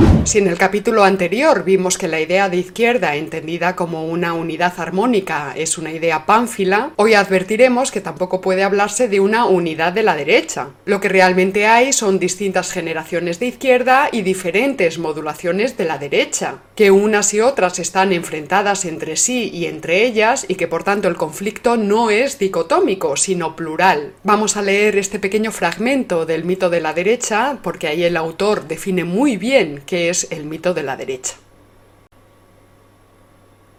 you 0.00 0.19
Si 0.24 0.38
en 0.38 0.46
el 0.46 0.58
capítulo 0.58 1.02
anterior 1.02 1.64
vimos 1.64 1.98
que 1.98 2.06
la 2.06 2.20
idea 2.20 2.48
de 2.48 2.58
izquierda, 2.58 3.16
entendida 3.16 3.74
como 3.74 4.06
una 4.06 4.34
unidad 4.34 4.74
armónica, 4.78 5.54
es 5.56 5.78
una 5.78 5.92
idea 5.92 6.26
pánfila, 6.26 6.92
hoy 6.96 7.14
advertiremos 7.14 7.90
que 7.90 8.00
tampoco 8.00 8.40
puede 8.40 8.62
hablarse 8.62 9.08
de 9.08 9.18
una 9.18 9.46
unidad 9.46 9.92
de 9.92 10.02
la 10.02 10.14
derecha. 10.14 10.68
Lo 10.84 11.00
que 11.00 11.08
realmente 11.08 11.66
hay 11.66 11.92
son 11.92 12.18
distintas 12.18 12.70
generaciones 12.70 13.40
de 13.40 13.46
izquierda 13.46 14.08
y 14.12 14.22
diferentes 14.22 14.98
modulaciones 14.98 15.76
de 15.76 15.86
la 15.86 15.98
derecha, 15.98 16.56
que 16.76 16.90
unas 16.90 17.34
y 17.34 17.40
otras 17.40 17.78
están 17.78 18.12
enfrentadas 18.12 18.84
entre 18.84 19.16
sí 19.16 19.50
y 19.52 19.66
entre 19.66 20.04
ellas 20.04 20.44
y 20.46 20.54
que 20.54 20.68
por 20.68 20.84
tanto 20.84 21.08
el 21.08 21.16
conflicto 21.16 21.76
no 21.76 22.10
es 22.10 22.38
dicotómico, 22.38 23.16
sino 23.16 23.56
plural. 23.56 24.12
Vamos 24.22 24.56
a 24.56 24.62
leer 24.62 24.96
este 24.96 25.18
pequeño 25.18 25.50
fragmento 25.50 26.26
del 26.26 26.44
mito 26.44 26.70
de 26.70 26.80
la 26.80 26.92
derecha 26.92 27.58
porque 27.62 27.88
ahí 27.88 28.04
el 28.04 28.16
autor 28.16 28.68
define 28.68 29.04
muy 29.04 29.36
bien 29.36 29.82
qué 29.86 30.09
el 30.30 30.44
mito 30.44 30.74
de 30.74 30.82
la 30.82 30.96
derecha. 30.96 31.34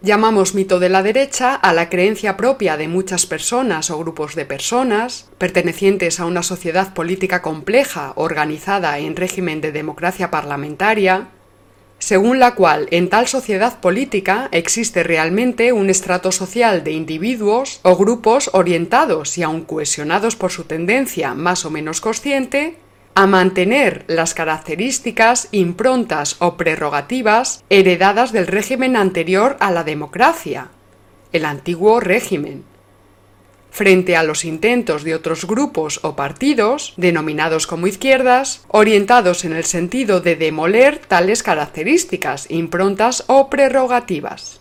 Llamamos 0.03 0.55
mito 0.55 0.79
de 0.79 0.89
la 0.89 1.03
derecha 1.03 1.53
a 1.53 1.73
la 1.73 1.87
creencia 1.89 2.35
propia 2.35 2.75
de 2.75 2.87
muchas 2.87 3.27
personas 3.27 3.91
o 3.91 3.99
grupos 3.99 4.33
de 4.33 4.45
personas, 4.45 5.29
pertenecientes 5.37 6.19
a 6.19 6.25
una 6.25 6.41
sociedad 6.41 6.95
política 6.95 7.43
compleja 7.43 8.13
organizada 8.15 8.97
en 8.97 9.15
régimen 9.15 9.61
de 9.61 9.71
democracia 9.71 10.31
parlamentaria, 10.31 11.27
según 11.99 12.39
la 12.39 12.55
cual 12.55 12.87
en 12.89 13.09
tal 13.09 13.27
sociedad 13.27 13.79
política 13.79 14.49
existe 14.51 15.03
realmente 15.03 15.71
un 15.71 15.91
estrato 15.91 16.31
social 16.31 16.83
de 16.83 16.93
individuos 16.93 17.79
o 17.83 17.95
grupos 17.95 18.49
orientados 18.53 19.37
y 19.37 19.43
aun 19.43 19.61
cohesionados 19.61 20.35
por 20.35 20.49
su 20.49 20.63
tendencia 20.63 21.35
más 21.35 21.63
o 21.63 21.69
menos 21.69 22.01
consciente 22.01 22.77
a 23.13 23.27
mantener 23.27 24.05
las 24.07 24.33
características, 24.33 25.49
improntas 25.51 26.37
o 26.39 26.55
prerrogativas 26.55 27.63
heredadas 27.69 28.31
del 28.31 28.47
régimen 28.47 28.95
anterior 28.95 29.57
a 29.59 29.71
la 29.71 29.83
democracia, 29.83 30.69
el 31.33 31.45
antiguo 31.45 31.99
régimen, 31.99 32.63
frente 33.69 34.15
a 34.15 34.23
los 34.23 34.45
intentos 34.45 35.03
de 35.03 35.15
otros 35.15 35.45
grupos 35.45 35.99
o 36.03 36.15
partidos, 36.15 36.93
denominados 36.97 37.67
como 37.67 37.87
izquierdas, 37.87 38.63
orientados 38.67 39.45
en 39.45 39.53
el 39.53 39.63
sentido 39.63 40.21
de 40.21 40.35
demoler 40.35 40.99
tales 40.99 41.43
características, 41.43 42.49
improntas 42.49 43.23
o 43.27 43.49
prerrogativas. 43.49 44.60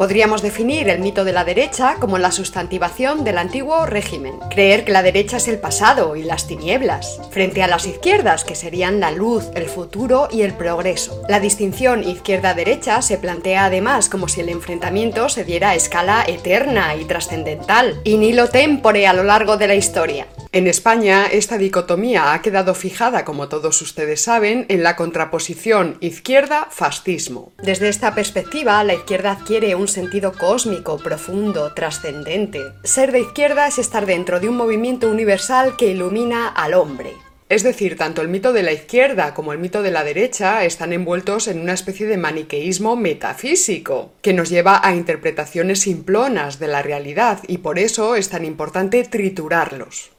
Podríamos 0.00 0.40
definir 0.40 0.88
el 0.88 1.00
mito 1.00 1.26
de 1.26 1.34
la 1.34 1.44
derecha 1.44 1.96
como 2.00 2.16
la 2.16 2.32
sustantivación 2.32 3.22
del 3.22 3.36
antiguo 3.36 3.84
régimen, 3.84 4.38
creer 4.48 4.86
que 4.86 4.92
la 4.92 5.02
derecha 5.02 5.36
es 5.36 5.46
el 5.46 5.58
pasado 5.58 6.16
y 6.16 6.22
las 6.22 6.46
tinieblas, 6.46 7.20
frente 7.30 7.62
a 7.62 7.66
las 7.66 7.84
izquierdas 7.84 8.44
que 8.44 8.54
serían 8.54 8.98
la 8.98 9.10
luz, 9.10 9.50
el 9.54 9.66
futuro 9.66 10.28
y 10.30 10.40
el 10.40 10.54
progreso. 10.54 11.20
La 11.28 11.38
distinción 11.38 12.02
izquierda-derecha 12.02 13.02
se 13.02 13.18
plantea 13.18 13.66
además 13.66 14.08
como 14.08 14.26
si 14.26 14.40
el 14.40 14.48
enfrentamiento 14.48 15.28
se 15.28 15.44
diera 15.44 15.68
a 15.68 15.74
escala 15.74 16.24
eterna 16.26 16.96
y 16.96 17.04
trascendental, 17.04 18.00
y 18.02 18.16
ni 18.16 18.32
lo 18.32 18.48
tempore 18.48 19.06
a 19.06 19.12
lo 19.12 19.22
largo 19.22 19.58
de 19.58 19.68
la 19.68 19.74
historia. 19.74 20.26
En 20.52 20.66
España, 20.66 21.26
esta 21.26 21.58
dicotomía 21.58 22.32
ha 22.32 22.42
quedado 22.42 22.74
fijada, 22.74 23.24
como 23.24 23.48
todos 23.48 23.80
ustedes 23.82 24.22
saben, 24.22 24.66
en 24.68 24.82
la 24.82 24.96
contraposición 24.96 25.96
izquierda-fascismo. 26.00 27.52
Desde 27.62 27.88
esta 27.88 28.16
perspectiva, 28.16 28.82
la 28.82 28.94
izquierda 28.94 29.30
adquiere 29.30 29.76
un 29.76 29.86
sentido 29.86 30.32
cósmico, 30.32 30.98
profundo, 30.98 31.72
trascendente. 31.72 32.60
Ser 32.82 33.12
de 33.12 33.20
izquierda 33.20 33.68
es 33.68 33.78
estar 33.78 34.06
dentro 34.06 34.40
de 34.40 34.48
un 34.48 34.56
movimiento 34.56 35.08
universal 35.08 35.76
que 35.76 35.86
ilumina 35.86 36.48
al 36.48 36.74
hombre. 36.74 37.12
Es 37.48 37.62
decir, 37.62 37.96
tanto 37.96 38.20
el 38.20 38.26
mito 38.26 38.52
de 38.52 38.64
la 38.64 38.72
izquierda 38.72 39.34
como 39.34 39.52
el 39.52 39.60
mito 39.60 39.82
de 39.82 39.92
la 39.92 40.02
derecha 40.02 40.64
están 40.64 40.92
envueltos 40.92 41.46
en 41.46 41.60
una 41.60 41.74
especie 41.74 42.08
de 42.08 42.16
maniqueísmo 42.16 42.96
metafísico, 42.96 44.10
que 44.20 44.32
nos 44.32 44.50
lleva 44.50 44.80
a 44.84 44.96
interpretaciones 44.96 45.78
simplonas 45.78 46.58
de 46.58 46.66
la 46.66 46.82
realidad 46.82 47.38
y 47.46 47.58
por 47.58 47.78
eso 47.78 48.16
es 48.16 48.30
tan 48.30 48.44
importante 48.44 49.04
triturarlos. 49.04 50.10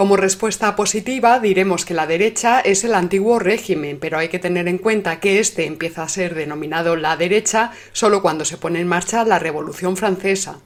Como 0.00 0.16
respuesta 0.16 0.76
positiva 0.76 1.40
diremos 1.40 1.84
que 1.84 1.92
la 1.92 2.06
derecha 2.06 2.60
es 2.60 2.84
el 2.84 2.94
antiguo 2.94 3.38
régimen, 3.38 3.98
pero 4.00 4.16
hay 4.16 4.30
que 4.30 4.38
tener 4.38 4.66
en 4.66 4.78
cuenta 4.78 5.20
que 5.20 5.40
este 5.40 5.66
empieza 5.66 6.02
a 6.02 6.08
ser 6.08 6.34
denominado 6.34 6.96
la 6.96 7.18
derecha 7.18 7.72
solo 7.92 8.22
cuando 8.22 8.46
se 8.46 8.56
pone 8.56 8.80
en 8.80 8.88
marcha 8.88 9.26
la 9.26 9.38
Revolución 9.38 9.98
Francesa 9.98 10.60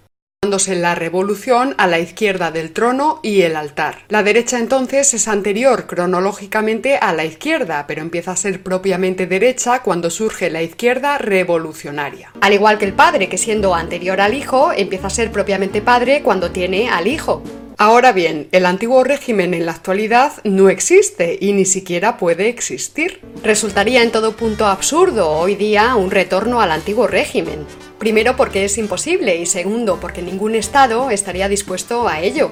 dándose 0.44 0.74
la 0.74 0.94
revolución 0.94 1.74
a 1.78 1.86
la 1.86 2.00
izquierda 2.00 2.50
del 2.50 2.70
trono 2.72 3.18
y 3.22 3.40
el 3.40 3.56
altar. 3.56 4.02
La 4.10 4.22
derecha 4.22 4.58
entonces 4.58 5.14
es 5.14 5.26
anterior 5.26 5.86
cronológicamente 5.86 6.98
a 6.98 7.14
la 7.14 7.24
izquierda, 7.24 7.86
pero 7.88 8.02
empieza 8.02 8.32
a 8.32 8.36
ser 8.36 8.62
propiamente 8.62 9.26
derecha 9.26 9.80
cuando 9.80 10.10
surge 10.10 10.50
la 10.50 10.60
izquierda 10.60 11.16
revolucionaria. 11.16 12.30
Al 12.42 12.52
igual 12.52 12.76
que 12.76 12.84
el 12.84 12.92
padre, 12.92 13.30
que 13.30 13.38
siendo 13.38 13.74
anterior 13.74 14.20
al 14.20 14.34
hijo, 14.34 14.70
empieza 14.76 15.06
a 15.06 15.10
ser 15.10 15.32
propiamente 15.32 15.80
padre 15.80 16.22
cuando 16.22 16.50
tiene 16.50 16.90
al 16.90 17.06
hijo. 17.06 17.42
Ahora 17.78 18.12
bien, 18.12 18.48
el 18.52 18.66
antiguo 18.66 19.02
régimen 19.02 19.54
en 19.54 19.64
la 19.64 19.72
actualidad 19.72 20.32
no 20.44 20.68
existe 20.68 21.38
y 21.40 21.54
ni 21.54 21.64
siquiera 21.64 22.18
puede 22.18 22.50
existir. 22.50 23.22
Resultaría 23.42 24.02
en 24.02 24.12
todo 24.12 24.36
punto 24.36 24.66
absurdo 24.66 25.30
hoy 25.30 25.54
día 25.54 25.96
un 25.96 26.10
retorno 26.10 26.60
al 26.60 26.70
antiguo 26.70 27.06
régimen. 27.06 27.64
Primero 28.04 28.36
porque 28.36 28.66
es 28.66 28.76
imposible 28.76 29.34
y 29.36 29.46
segundo 29.46 29.98
porque 29.98 30.20
ningún 30.20 30.54
Estado 30.54 31.08
estaría 31.08 31.48
dispuesto 31.48 32.06
a 32.06 32.20
ello. 32.20 32.50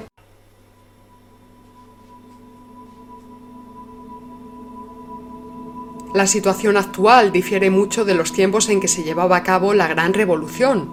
La 6.15 6.25
situación 6.25 6.75
actual 6.75 7.31
difiere 7.31 7.69
mucho 7.69 8.03
de 8.03 8.15
los 8.15 8.33
tiempos 8.33 8.67
en 8.69 8.81
que 8.81 8.87
se 8.87 9.03
llevaba 9.03 9.37
a 9.37 9.43
cabo 9.43 9.75
la 9.75 9.87
Gran 9.87 10.15
Revolución, 10.15 10.89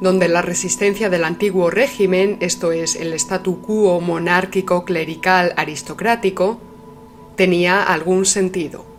donde 0.00 0.26
la 0.26 0.42
resistencia 0.42 1.08
del 1.08 1.22
antiguo 1.22 1.70
régimen, 1.70 2.38
esto 2.40 2.72
es, 2.72 2.96
el 2.96 3.12
statu 3.12 3.60
quo 3.60 4.00
monárquico, 4.00 4.84
clerical, 4.84 5.54
aristocrático, 5.56 6.58
tenía 7.36 7.84
algún 7.84 8.26
sentido. 8.26 8.91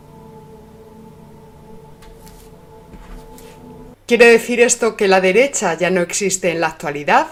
¿Quiere 4.14 4.30
decir 4.30 4.62
esto 4.62 4.96
que 4.96 5.08
la 5.08 5.22
derecha 5.22 5.76
ya 5.76 5.90
no 5.90 6.02
existe 6.02 6.52
en 6.52 6.62
la 6.62 6.68
actualidad? 6.68 7.26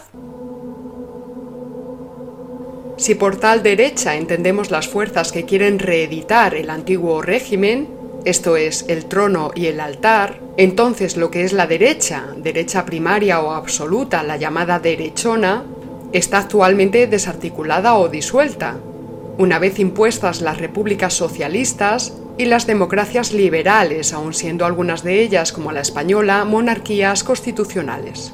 Si 2.97 3.13
por 3.13 3.39
tal 3.39 3.61
derecha 3.61 4.15
entendemos 4.15 4.71
las 4.71 4.87
fuerzas 4.87 5.31
que 5.31 5.45
quieren 5.45 5.77
reeditar 5.77 6.55
el 6.55 6.71
antiguo 6.71 7.21
régimen, 7.21 7.87
esto 8.25 8.57
es, 8.57 8.85
el 8.87 9.05
trono 9.05 9.51
y 9.53 9.67
el 9.67 9.79
altar, 9.79 10.39
entonces 10.57 11.17
lo 11.17 11.29
que 11.29 11.43
es 11.43 11.53
la 11.53 11.67
derecha, 11.67 12.25
derecha 12.37 12.83
primaria 12.83 13.41
o 13.41 13.51
absoluta, 13.51 14.23
la 14.23 14.37
llamada 14.37 14.79
derechona, 14.79 15.63
está 16.13 16.39
actualmente 16.39 17.05
desarticulada 17.05 17.93
o 17.93 18.09
disuelta, 18.09 18.77
una 19.37 19.59
vez 19.59 19.77
impuestas 19.77 20.41
las 20.41 20.57
repúblicas 20.57 21.13
socialistas 21.13 22.11
y 22.41 22.45
las 22.45 22.65
democracias 22.65 23.33
liberales, 23.33 24.13
aun 24.13 24.33
siendo 24.33 24.65
algunas 24.65 25.03
de 25.03 25.21
ellas, 25.21 25.51
como 25.51 25.71
la 25.71 25.81
española, 25.81 26.43
monarquías 26.43 27.23
constitucionales. 27.23 28.33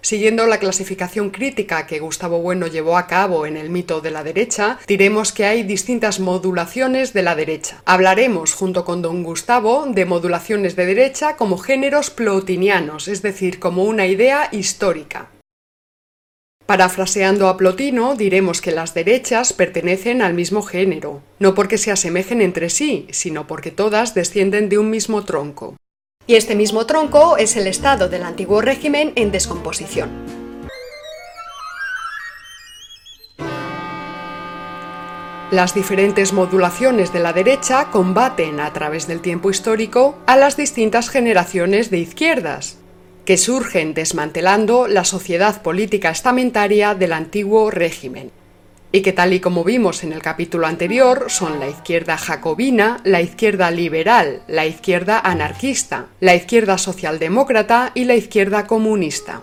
Siguiendo 0.00 0.46
la 0.46 0.58
clasificación 0.58 1.28
crítica 1.28 1.86
que 1.86 1.98
Gustavo 1.98 2.38
Bueno 2.38 2.68
llevó 2.68 2.96
a 2.96 3.06
cabo 3.06 3.44
en 3.44 3.58
el 3.58 3.68
mito 3.68 4.00
de 4.00 4.10
la 4.10 4.24
derecha, 4.24 4.78
diremos 4.86 5.32
que 5.32 5.44
hay 5.44 5.62
distintas 5.62 6.20
modulaciones 6.20 7.12
de 7.12 7.22
la 7.22 7.34
derecha. 7.34 7.82
Hablaremos, 7.84 8.54
junto 8.54 8.86
con 8.86 9.02
don 9.02 9.22
Gustavo, 9.22 9.84
de 9.86 10.06
modulaciones 10.06 10.74
de 10.74 10.86
derecha 10.86 11.36
como 11.36 11.58
géneros 11.58 12.08
plotinianos, 12.08 13.08
es 13.08 13.20
decir, 13.20 13.60
como 13.60 13.84
una 13.84 14.06
idea 14.06 14.48
histórica. 14.52 15.33
Parafraseando 16.66 17.48
a 17.48 17.58
Plotino, 17.58 18.14
diremos 18.14 18.62
que 18.62 18.72
las 18.72 18.94
derechas 18.94 19.52
pertenecen 19.52 20.22
al 20.22 20.32
mismo 20.32 20.62
género, 20.62 21.20
no 21.38 21.54
porque 21.54 21.76
se 21.76 21.92
asemejen 21.92 22.40
entre 22.40 22.70
sí, 22.70 23.06
sino 23.10 23.46
porque 23.46 23.70
todas 23.70 24.14
descienden 24.14 24.70
de 24.70 24.78
un 24.78 24.88
mismo 24.88 25.24
tronco. 25.24 25.76
Y 26.26 26.36
este 26.36 26.54
mismo 26.54 26.86
tronco 26.86 27.36
es 27.36 27.56
el 27.56 27.66
estado 27.66 28.08
del 28.08 28.22
antiguo 28.22 28.62
régimen 28.62 29.12
en 29.14 29.30
descomposición. 29.30 30.08
Las 35.50 35.74
diferentes 35.74 36.32
modulaciones 36.32 37.12
de 37.12 37.20
la 37.20 37.34
derecha 37.34 37.90
combaten 37.90 38.58
a 38.58 38.72
través 38.72 39.06
del 39.06 39.20
tiempo 39.20 39.50
histórico 39.50 40.16
a 40.24 40.38
las 40.38 40.56
distintas 40.56 41.10
generaciones 41.10 41.90
de 41.90 41.98
izquierdas, 41.98 42.78
que 43.24 43.36
surgen 43.36 43.94
desmantelando 43.94 44.86
la 44.86 45.04
sociedad 45.04 45.62
política 45.62 46.10
estamentaria 46.10 46.94
del 46.94 47.12
antiguo 47.12 47.70
régimen 47.70 48.30
y 48.94 49.00
que 49.00 49.12
tal 49.12 49.32
y 49.32 49.40
como 49.40 49.64
vimos 49.64 50.04
en 50.04 50.12
el 50.12 50.22
capítulo 50.22 50.68
anterior 50.68 51.24
son 51.26 51.58
la 51.58 51.68
izquierda 51.68 52.16
jacobina, 52.16 53.00
la 53.02 53.20
izquierda 53.20 53.72
liberal, 53.72 54.42
la 54.46 54.66
izquierda 54.66 55.18
anarquista, 55.18 56.06
la 56.20 56.36
izquierda 56.36 56.78
socialdemócrata 56.78 57.90
y 57.94 58.04
la 58.04 58.14
izquierda 58.14 58.68
comunista. 58.68 59.42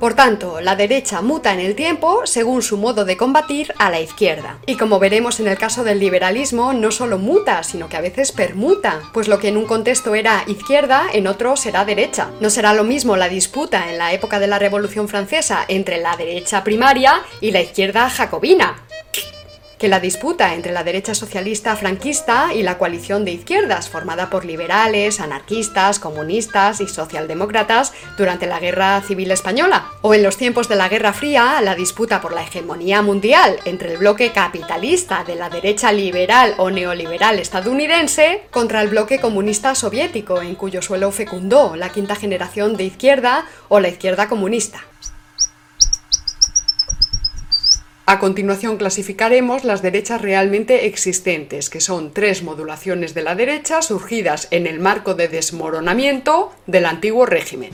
Por 0.00 0.14
tanto, 0.14 0.62
la 0.62 0.76
derecha 0.76 1.20
muta 1.20 1.52
en 1.52 1.60
el 1.60 1.74
tiempo 1.74 2.22
según 2.24 2.62
su 2.62 2.78
modo 2.78 3.04
de 3.04 3.18
combatir 3.18 3.74
a 3.76 3.90
la 3.90 4.00
izquierda. 4.00 4.58
Y 4.64 4.76
como 4.76 4.98
veremos 4.98 5.40
en 5.40 5.46
el 5.46 5.58
caso 5.58 5.84
del 5.84 6.00
liberalismo, 6.00 6.72
no 6.72 6.90
solo 6.90 7.18
muta, 7.18 7.62
sino 7.64 7.90
que 7.90 7.98
a 7.98 8.00
veces 8.00 8.32
permuta, 8.32 9.02
pues 9.12 9.28
lo 9.28 9.38
que 9.38 9.48
en 9.48 9.58
un 9.58 9.66
contexto 9.66 10.14
era 10.14 10.42
izquierda, 10.46 11.04
en 11.12 11.26
otro 11.26 11.54
será 11.54 11.84
derecha. 11.84 12.30
No 12.40 12.48
será 12.48 12.72
lo 12.72 12.82
mismo 12.82 13.18
la 13.18 13.28
disputa 13.28 13.90
en 13.90 13.98
la 13.98 14.14
época 14.14 14.40
de 14.40 14.46
la 14.46 14.58
Revolución 14.58 15.06
Francesa 15.06 15.66
entre 15.68 15.98
la 15.98 16.16
derecha 16.16 16.64
primaria 16.64 17.20
y 17.42 17.50
la 17.50 17.60
izquierda 17.60 18.08
jacobina 18.08 18.82
que 19.80 19.88
la 19.88 19.98
disputa 19.98 20.54
entre 20.54 20.72
la 20.72 20.84
derecha 20.84 21.14
socialista 21.14 21.74
franquista 21.74 22.52
y 22.54 22.62
la 22.62 22.76
coalición 22.76 23.24
de 23.24 23.32
izquierdas, 23.32 23.88
formada 23.88 24.28
por 24.28 24.44
liberales, 24.44 25.20
anarquistas, 25.20 25.98
comunistas 25.98 26.82
y 26.82 26.86
socialdemócratas 26.86 27.94
durante 28.18 28.46
la 28.46 28.60
Guerra 28.60 29.00
Civil 29.00 29.30
Española, 29.30 29.86
o 30.02 30.12
en 30.12 30.22
los 30.22 30.36
tiempos 30.36 30.68
de 30.68 30.76
la 30.76 30.90
Guerra 30.90 31.14
Fría, 31.14 31.62
la 31.62 31.74
disputa 31.74 32.20
por 32.20 32.34
la 32.34 32.42
hegemonía 32.42 33.00
mundial 33.00 33.58
entre 33.64 33.92
el 33.92 33.98
bloque 33.98 34.32
capitalista 34.32 35.24
de 35.24 35.36
la 35.36 35.48
derecha 35.48 35.92
liberal 35.92 36.54
o 36.58 36.70
neoliberal 36.70 37.38
estadounidense 37.38 38.42
contra 38.50 38.82
el 38.82 38.88
bloque 38.88 39.18
comunista 39.18 39.74
soviético, 39.74 40.42
en 40.42 40.56
cuyo 40.56 40.82
suelo 40.82 41.10
fecundó 41.10 41.74
la 41.74 41.88
quinta 41.88 42.16
generación 42.16 42.76
de 42.76 42.84
izquierda 42.84 43.46
o 43.70 43.80
la 43.80 43.88
izquierda 43.88 44.28
comunista. 44.28 44.84
A 48.10 48.18
continuación 48.18 48.76
clasificaremos 48.76 49.62
las 49.62 49.82
derechas 49.82 50.20
realmente 50.20 50.86
existentes, 50.86 51.70
que 51.70 51.78
son 51.78 52.12
tres 52.12 52.42
modulaciones 52.42 53.14
de 53.14 53.22
la 53.22 53.36
derecha 53.36 53.82
surgidas 53.82 54.48
en 54.50 54.66
el 54.66 54.80
marco 54.80 55.14
de 55.14 55.28
desmoronamiento 55.28 56.50
del 56.66 56.86
antiguo 56.86 57.24
régimen. 57.24 57.70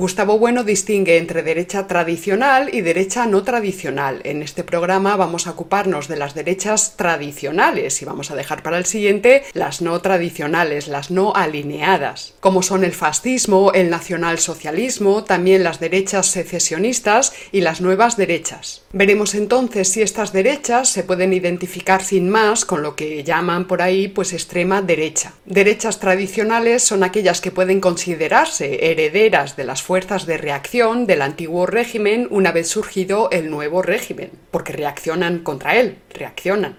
Gustavo 0.00 0.38
Bueno 0.38 0.64
distingue 0.64 1.18
entre 1.18 1.42
derecha 1.42 1.86
tradicional 1.86 2.74
y 2.74 2.80
derecha 2.80 3.26
no 3.26 3.42
tradicional. 3.42 4.22
En 4.24 4.42
este 4.42 4.64
programa 4.64 5.14
vamos 5.14 5.46
a 5.46 5.50
ocuparnos 5.50 6.08
de 6.08 6.16
las 6.16 6.34
derechas 6.34 6.96
tradicionales 6.96 8.00
y 8.00 8.06
vamos 8.06 8.30
a 8.30 8.34
dejar 8.34 8.62
para 8.62 8.78
el 8.78 8.86
siguiente 8.86 9.42
las 9.52 9.82
no 9.82 10.00
tradicionales, 10.00 10.88
las 10.88 11.10
no 11.10 11.34
alineadas, 11.34 12.32
como 12.40 12.62
son 12.62 12.82
el 12.84 12.92
fascismo, 12.92 13.72
el 13.74 13.90
nacionalsocialismo, 13.90 15.24
también 15.24 15.64
las 15.64 15.80
derechas 15.80 16.28
secesionistas 16.28 17.34
y 17.52 17.60
las 17.60 17.82
nuevas 17.82 18.16
derechas. 18.16 18.80
Veremos 18.94 19.34
entonces 19.34 19.92
si 19.92 20.00
estas 20.00 20.32
derechas 20.32 20.88
se 20.88 21.04
pueden 21.04 21.34
identificar 21.34 22.02
sin 22.02 22.30
más 22.30 22.64
con 22.64 22.82
lo 22.82 22.96
que 22.96 23.22
llaman 23.22 23.66
por 23.66 23.82
ahí 23.82 24.08
pues 24.08 24.32
extrema 24.32 24.80
derecha. 24.80 25.34
Derechas 25.44 26.00
tradicionales 26.00 26.84
son 26.84 27.04
aquellas 27.04 27.42
que 27.42 27.50
pueden 27.50 27.82
considerarse 27.82 28.90
herederas 28.90 29.56
de 29.56 29.64
las 29.64 29.89
fuerzas 29.90 30.24
de 30.24 30.38
reacción 30.38 31.04
del 31.08 31.20
antiguo 31.20 31.66
régimen 31.66 32.28
una 32.30 32.52
vez 32.52 32.68
surgido 32.68 33.28
el 33.32 33.50
nuevo 33.50 33.82
régimen, 33.82 34.30
porque 34.52 34.72
reaccionan 34.72 35.40
contra 35.40 35.80
él, 35.80 35.98
reaccionan. 36.14 36.78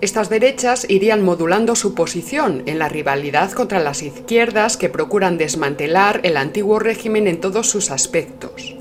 Estas 0.00 0.28
derechas 0.28 0.86
irían 0.88 1.24
modulando 1.24 1.74
su 1.74 1.96
posición 1.96 2.62
en 2.66 2.78
la 2.78 2.88
rivalidad 2.88 3.50
contra 3.50 3.80
las 3.80 4.04
izquierdas 4.04 4.76
que 4.76 4.88
procuran 4.88 5.36
desmantelar 5.36 6.20
el 6.22 6.36
antiguo 6.36 6.78
régimen 6.78 7.26
en 7.26 7.40
todos 7.40 7.68
sus 7.68 7.90
aspectos. 7.90 8.76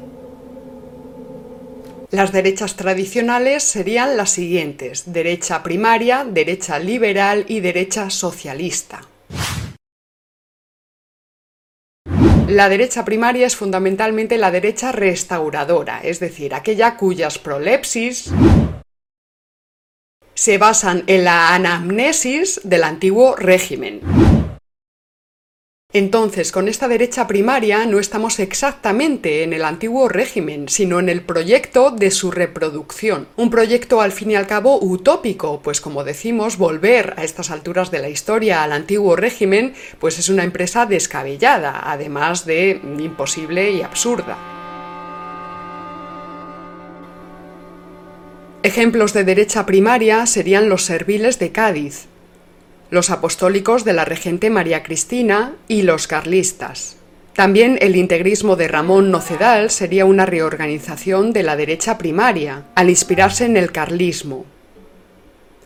Las 2.12 2.32
derechas 2.32 2.76
tradicionales 2.76 3.64
serían 3.64 4.18
las 4.18 4.30
siguientes, 4.30 5.12
derecha 5.12 5.64
primaria, 5.64 6.28
derecha 6.30 6.78
liberal 6.78 7.44
y 7.48 7.60
derecha 7.60 8.12
socialista. 8.12 9.02
La 12.48 12.70
derecha 12.70 13.04
primaria 13.04 13.46
es 13.46 13.56
fundamentalmente 13.56 14.38
la 14.38 14.52
derecha 14.52 14.92
restauradora, 14.92 16.00
es 16.02 16.20
decir, 16.20 16.54
aquella 16.54 16.96
cuyas 16.96 17.40
prolepsis 17.40 18.32
se 20.34 20.58
basan 20.58 21.04
en 21.08 21.24
la 21.24 21.54
anamnesis 21.56 22.62
del 22.64 22.84
antiguo 22.84 23.36
régimen. 23.36 24.27
Entonces, 25.98 26.52
con 26.52 26.68
esta 26.68 26.88
derecha 26.88 27.26
primaria 27.26 27.88
no 27.88 27.98
estamos 27.98 28.38
exactamente 28.38 29.42
en 29.42 29.52
el 29.52 29.66
antiguo 29.66 30.08
régimen, 30.08 30.70
sino 30.70 31.00
en 31.00 31.10
el 31.10 31.24
proyecto 31.24 31.90
de 31.90 32.12
su 32.12 32.30
reproducción. 32.30 33.28
Un 33.36 33.50
proyecto 33.50 34.00
al 34.00 34.12
fin 34.12 34.30
y 34.30 34.36
al 34.36 34.46
cabo 34.46 34.78
utópico, 34.80 35.60
pues 35.64 35.82
como 35.82 36.04
decimos, 36.04 36.60
volver 36.60 37.16
a 37.18 37.24
estas 37.24 37.50
alturas 37.50 37.90
de 37.90 37.98
la 37.98 38.10
historia 38.10 38.62
al 38.62 38.74
antiguo 38.74 39.16
régimen, 39.16 39.74
pues 39.98 40.20
es 40.20 40.30
una 40.30 40.44
empresa 40.44 40.86
descabellada, 40.86 41.82
además 41.92 42.46
de 42.46 42.80
imposible 43.00 43.72
y 43.72 43.82
absurda. 43.82 44.38
Ejemplos 48.62 49.14
de 49.14 49.24
derecha 49.24 49.66
primaria 49.66 50.28
serían 50.28 50.70
los 50.70 50.84
serviles 50.84 51.40
de 51.40 51.52
Cádiz, 51.52 52.06
los 52.90 53.10
apostólicos 53.10 53.84
de 53.86 53.94
la 53.94 54.06
regente 54.06 54.50
María 54.50 54.84
Cristina 54.84 55.54
y 55.68 55.82
los 55.82 56.08
carlistas. 56.08 56.98
También 57.34 57.78
el 57.82 57.96
integrismo 57.96 58.56
de 58.56 58.68
Ramón 58.68 59.12
Nocedal 59.12 59.70
sería 59.70 60.06
una 60.06 60.26
reorganización 60.26 61.34
de 61.34 61.44
la 61.44 61.56
derecha 61.56 61.98
primaria, 61.98 62.64
al 62.74 62.90
inspirarse 62.90 63.46
en 63.46 63.58
el 63.58 63.72
carlismo. 63.72 64.46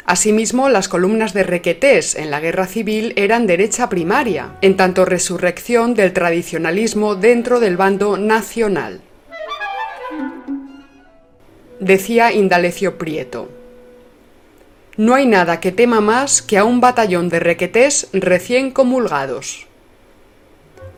Asimismo, 0.03 0.67
las 0.67 0.89
columnas 0.89 1.34
de 1.34 1.43
Requetés 1.43 2.15
en 2.15 2.31
la 2.31 2.41
Guerra 2.41 2.67
Civil 2.67 3.13
eran 3.15 3.47
derecha 3.47 3.88
primaria, 3.88 4.57
en 4.62 4.75
tanto 4.75 5.05
resurrección 5.05 5.93
del 5.93 6.12
tradicionalismo 6.12 7.15
dentro 7.15 7.62
del 7.62 7.77
bando 7.77 8.17
nacional. 8.17 8.99
Decía 11.79 12.34
Indalecio 12.34 12.97
Prieto. 12.97 13.61
No 15.01 15.15
hay 15.15 15.25
nada 15.25 15.59
que 15.59 15.71
tema 15.71 15.99
más 15.99 16.43
que 16.43 16.59
a 16.59 16.63
un 16.63 16.79
batallón 16.79 17.27
de 17.27 17.39
requetés 17.39 18.07
recién 18.13 18.69
comulgados. 18.69 19.65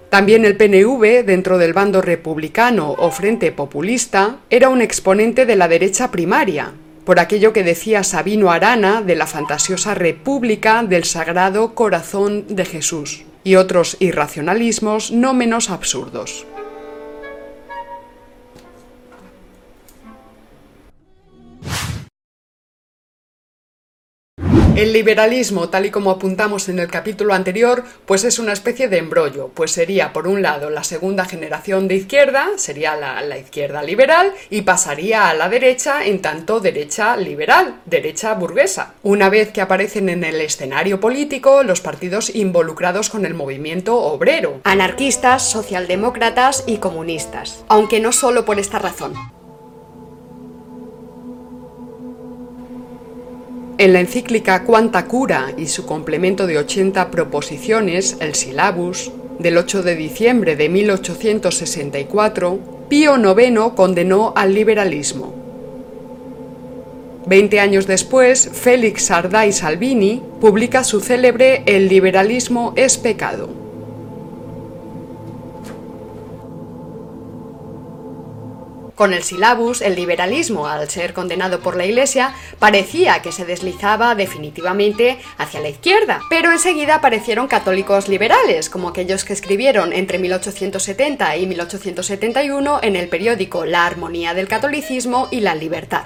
También 0.10 0.44
el 0.44 0.58
PNV, 0.58 1.24
dentro 1.24 1.58
del 1.58 1.72
bando 1.72 2.02
republicano 2.02 2.92
o 2.92 3.12
Frente 3.12 3.54
Populista, 3.54 4.40
era 4.50 4.68
un 4.68 4.82
exponente 4.82 5.46
de 5.46 5.56
la 5.56 5.70
derecha 5.70 6.12
primaria, 6.12 6.74
por 7.06 7.18
aquello 7.18 7.54
que 7.54 7.64
decía 7.64 8.04
Sabino 8.04 8.52
Arana 8.52 9.02
de 9.02 9.16
la 9.16 9.26
fantasiosa 9.26 9.94
República 9.94 10.84
del 10.84 11.06
Sagrado 11.06 11.74
Corazón 11.74 12.44
de 12.50 12.66
Jesús, 12.66 13.24
y 13.46 13.56
otros 13.56 13.96
irracionalismos 14.02 15.12
no 15.12 15.34
menos 15.34 15.70
absurdos. 15.70 16.46
El 24.76 24.92
liberalismo, 24.92 25.70
tal 25.70 25.86
y 25.86 25.92
como 25.92 26.10
apuntamos 26.10 26.68
en 26.68 26.80
el 26.80 26.88
capítulo 26.88 27.36
anterior, 27.36 27.84
pues 28.08 28.24
es 28.24 28.40
una 28.40 28.54
especie 28.54 28.88
de 28.88 28.98
embrollo, 28.98 29.52
pues 29.54 29.72
sería 29.72 30.12
por 30.14 30.28
un 30.28 30.42
lado 30.42 30.72
la 30.72 30.84
segunda 30.84 31.26
generación 31.26 31.88
de 31.88 31.98
izquierda, 31.98 32.50
sería 32.58 32.96
la, 32.96 33.22
la, 33.22 33.38
izquierda 33.38 33.84
liberal, 33.84 34.34
y 34.50 34.64
pasaría 34.64 35.30
a 35.30 35.36
la 35.36 35.48
derecha 35.48 36.04
en 36.04 36.24
tanto 36.24 36.60
derecha 36.60 37.16
liberal, 37.18 37.82
derecha 37.86 38.34
burguesa. 38.34 38.96
Una 39.04 39.30
vez 39.30 39.52
que 39.52 39.62
aparecen 39.62 40.10
en 40.10 40.24
el 40.24 40.42
escenario 40.42 41.00
político 41.00 41.62
los 41.62 41.80
partidos 41.80 42.34
involucrados 42.34 43.12
con 43.12 43.28
el 43.28 43.36
movimiento 43.36 44.00
obrero. 44.00 44.60
Anarquistas, 44.64 45.52
socialdemócratas 45.52 46.64
y 46.66 46.78
comunistas. 46.78 47.64
Aunque 47.68 48.00
no 48.00 48.12
solo 48.12 48.44
por 48.44 48.58
esta 48.58 48.80
razón. 48.80 49.14
En 53.84 53.92
la 53.92 54.00
encíclica 54.00 54.64
Quanta 54.64 55.08
Cura 55.08 55.54
y 55.58 55.68
su 55.68 55.86
complemento 55.86 56.48
de 56.48 56.58
80 56.58 57.12
proposiciones, 57.12 58.16
el 58.22 58.34
Syllabus, 58.34 59.12
del 59.40 59.58
8 59.58 59.84
de 59.84 59.98
diciembre 59.98 60.56
de 60.56 60.70
1864, 60.70 62.60
Pío 62.88 63.18
IX 63.18 63.74
condenó 63.76 64.32
al 64.38 64.54
liberalismo. 64.54 65.34
Veinte 67.26 67.60
años 67.60 67.86
después, 67.86 68.50
Félix 68.54 69.08
Sardá 69.08 69.48
y 69.48 69.52
Salvini 69.52 70.22
publica 70.40 70.86
su 70.86 71.02
célebre 71.02 71.64
El 71.66 71.90
liberalismo 71.90 72.72
es 72.78 72.98
pecado. 72.98 73.63
Con 78.96 79.12
el 79.14 79.24
silabus, 79.24 79.82
el 79.82 79.96
liberalismo, 79.96 80.68
al 80.68 80.90
ser 80.90 81.14
condenado 81.14 81.62
por 81.62 81.76
la 81.76 81.86
Iglesia, 81.86 82.36
parecía 82.60 83.22
que 83.24 83.32
se 83.32 83.44
deslizaba 83.44 84.14
definitivamente 84.14 85.18
hacia 85.38 85.62
la 85.62 85.70
izquierda, 85.70 86.20
pero 86.30 86.52
enseguida 86.52 86.96
aparecieron 86.96 87.48
católicos 87.48 88.08
liberales, 88.08 88.70
como 88.70 88.90
aquellos 88.90 89.26
que 89.26 89.34
escribieron 89.34 89.94
entre 89.94 90.20
1870 90.20 91.38
y 91.38 91.48
1871 91.48 92.80
en 92.84 92.96
el 92.96 93.10
periódico 93.10 93.66
La 93.66 93.88
Armonía 93.88 94.36
del 94.36 94.48
Catolicismo 94.48 95.28
y 95.32 95.40
la 95.40 95.56
Libertad. 95.56 96.06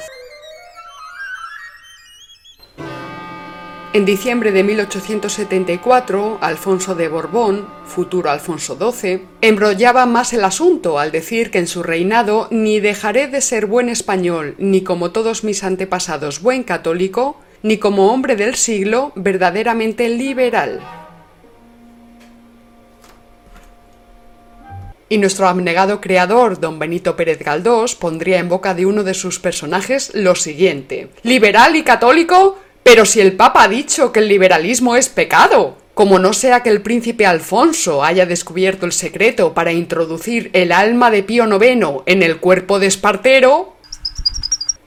En 3.98 4.06
diciembre 4.06 4.52
de 4.52 4.64
1874, 4.64 6.38
Alfonso 6.40 6.94
de 6.94 7.08
Borbón, 7.08 7.68
futuro 7.84 8.30
Alfonso 8.30 8.78
XII, 8.78 9.24
embrollaba 9.42 10.06
más 10.06 10.34
el 10.34 10.44
asunto 10.44 11.00
al 11.00 11.12
decir 11.12 11.50
que 11.50 11.58
en 11.58 11.66
su 11.66 11.82
reinado 11.82 12.48
ni 12.52 12.80
dejaré 12.80 13.28
de 13.28 13.42
ser 13.42 13.66
buen 13.66 13.90
español, 13.90 14.54
ni 14.60 14.84
como 14.84 15.10
todos 15.10 15.44
mis 15.44 15.64
antepasados 15.64 16.44
buen 16.44 16.62
católico, 16.62 17.40
ni 17.64 17.80
como 17.80 18.14
hombre 18.14 18.36
del 18.36 18.54
siglo 18.54 19.14
verdaderamente 19.16 20.08
liberal. 20.10 20.80
Y 25.10 25.18
nuestro 25.18 25.48
abnegado 25.48 26.02
creador, 26.02 26.60
don 26.60 26.78
Benito 26.78 27.16
Pérez 27.16 27.40
Galdós, 27.40 27.96
pondría 27.96 28.38
en 28.38 28.48
boca 28.48 28.76
de 28.76 28.86
uno 28.86 29.04
de 29.04 29.16
sus 29.16 29.40
personajes 29.40 30.12
lo 30.14 30.36
siguiente. 30.36 31.10
¿Liberal 31.24 31.76
y 31.76 31.82
católico? 31.82 32.60
Pero 32.88 33.04
si 33.04 33.20
el 33.20 33.34
Papa 33.34 33.64
ha 33.64 33.68
dicho 33.68 34.14
que 34.14 34.22
el 34.22 34.30
liberalismo 34.30 34.96
es 34.96 35.10
pecado, 35.10 35.76
como 35.94 36.20
no 36.20 36.32
sea 36.32 36.64
que 36.64 36.70
el 36.70 36.82
príncipe 36.82 37.26
Alfonso 37.26 38.02
haya 38.02 38.26
descubierto 38.26 38.86
el 38.86 38.94
secreto 38.94 39.54
para 39.54 39.74
introducir 39.74 40.50
el 40.54 40.72
alma 40.72 41.12
de 41.12 41.22
Pío 41.22 41.46
IX 41.48 42.04
en 42.06 42.24
el 42.24 42.38
cuerpo 42.38 42.80
de 42.80 42.88
Espartero. 42.88 43.76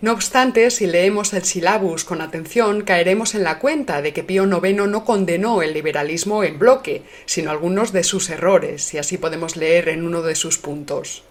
No 0.00 0.12
obstante, 0.12 0.70
si 0.70 0.86
leemos 0.86 1.34
el 1.34 1.44
Silabus 1.44 2.04
con 2.04 2.22
atención, 2.22 2.84
caeremos 2.84 3.34
en 3.34 3.42
la 3.42 3.58
cuenta 3.58 4.00
de 4.00 4.14
que 4.14 4.24
Pío 4.24 4.46
IX 4.46 4.88
no 4.88 5.04
condenó 5.04 5.60
el 5.60 5.74
liberalismo 5.74 6.42
en 6.42 6.58
bloque, 6.58 7.02
sino 7.26 7.50
algunos 7.50 7.92
de 7.92 8.02
sus 8.02 8.30
errores, 8.30 8.94
y 8.94 8.96
así 8.96 9.18
podemos 9.18 9.56
leer 9.56 9.90
en 9.90 10.06
uno 10.06 10.22
de 10.22 10.36
sus 10.36 10.56
puntos. 10.56 11.22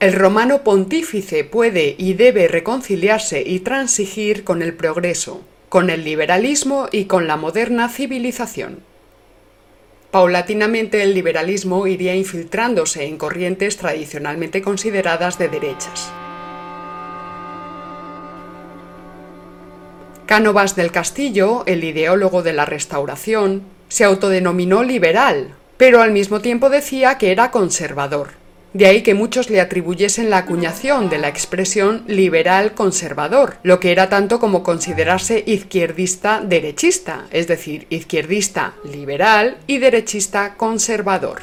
El 0.00 0.14
romano 0.14 0.62
pontífice 0.62 1.44
puede 1.44 1.94
y 1.98 2.14
debe 2.14 2.48
reconciliarse 2.48 3.42
y 3.44 3.60
transigir 3.60 4.44
con 4.44 4.62
el 4.62 4.72
progreso, 4.72 5.42
con 5.68 5.90
el 5.90 6.04
liberalismo 6.04 6.88
y 6.90 7.04
con 7.04 7.26
la 7.26 7.36
moderna 7.36 7.88
civilización. 7.88 8.80
Paulatinamente 10.10 11.02
el 11.02 11.12
liberalismo 11.12 11.86
iría 11.86 12.14
infiltrándose 12.14 13.04
en 13.04 13.18
corrientes 13.18 13.76
tradicionalmente 13.76 14.62
consideradas 14.62 15.38
de 15.38 15.48
derechas. 15.48 16.10
Cánovas 20.24 20.76
del 20.76 20.92
Castillo, 20.92 21.62
el 21.66 21.84
ideólogo 21.84 22.42
de 22.42 22.52
la 22.52 22.64
Restauración, 22.64 23.62
se 23.88 24.04
autodenominó 24.04 24.82
liberal, 24.82 25.54
pero 25.76 26.02
al 26.02 26.12
mismo 26.12 26.40
tiempo 26.40 26.68
decía 26.68 27.16
que 27.18 27.30
era 27.30 27.50
conservador. 27.50 28.30
De 28.78 28.86
ahí 28.86 29.02
que 29.02 29.14
muchos 29.14 29.50
le 29.50 29.60
atribuyesen 29.60 30.30
la 30.30 30.38
acuñación 30.38 31.10
de 31.10 31.18
la 31.18 31.26
expresión 31.26 32.04
liberal 32.06 32.74
conservador, 32.74 33.56
lo 33.64 33.80
que 33.80 33.90
era 33.90 34.08
tanto 34.08 34.38
como 34.38 34.62
considerarse 34.62 35.42
izquierdista 35.44 36.40
derechista, 36.42 37.26
es 37.32 37.48
decir, 37.48 37.88
izquierdista 37.90 38.74
liberal 38.84 39.56
y 39.66 39.78
derechista 39.78 40.54
conservador. 40.54 41.42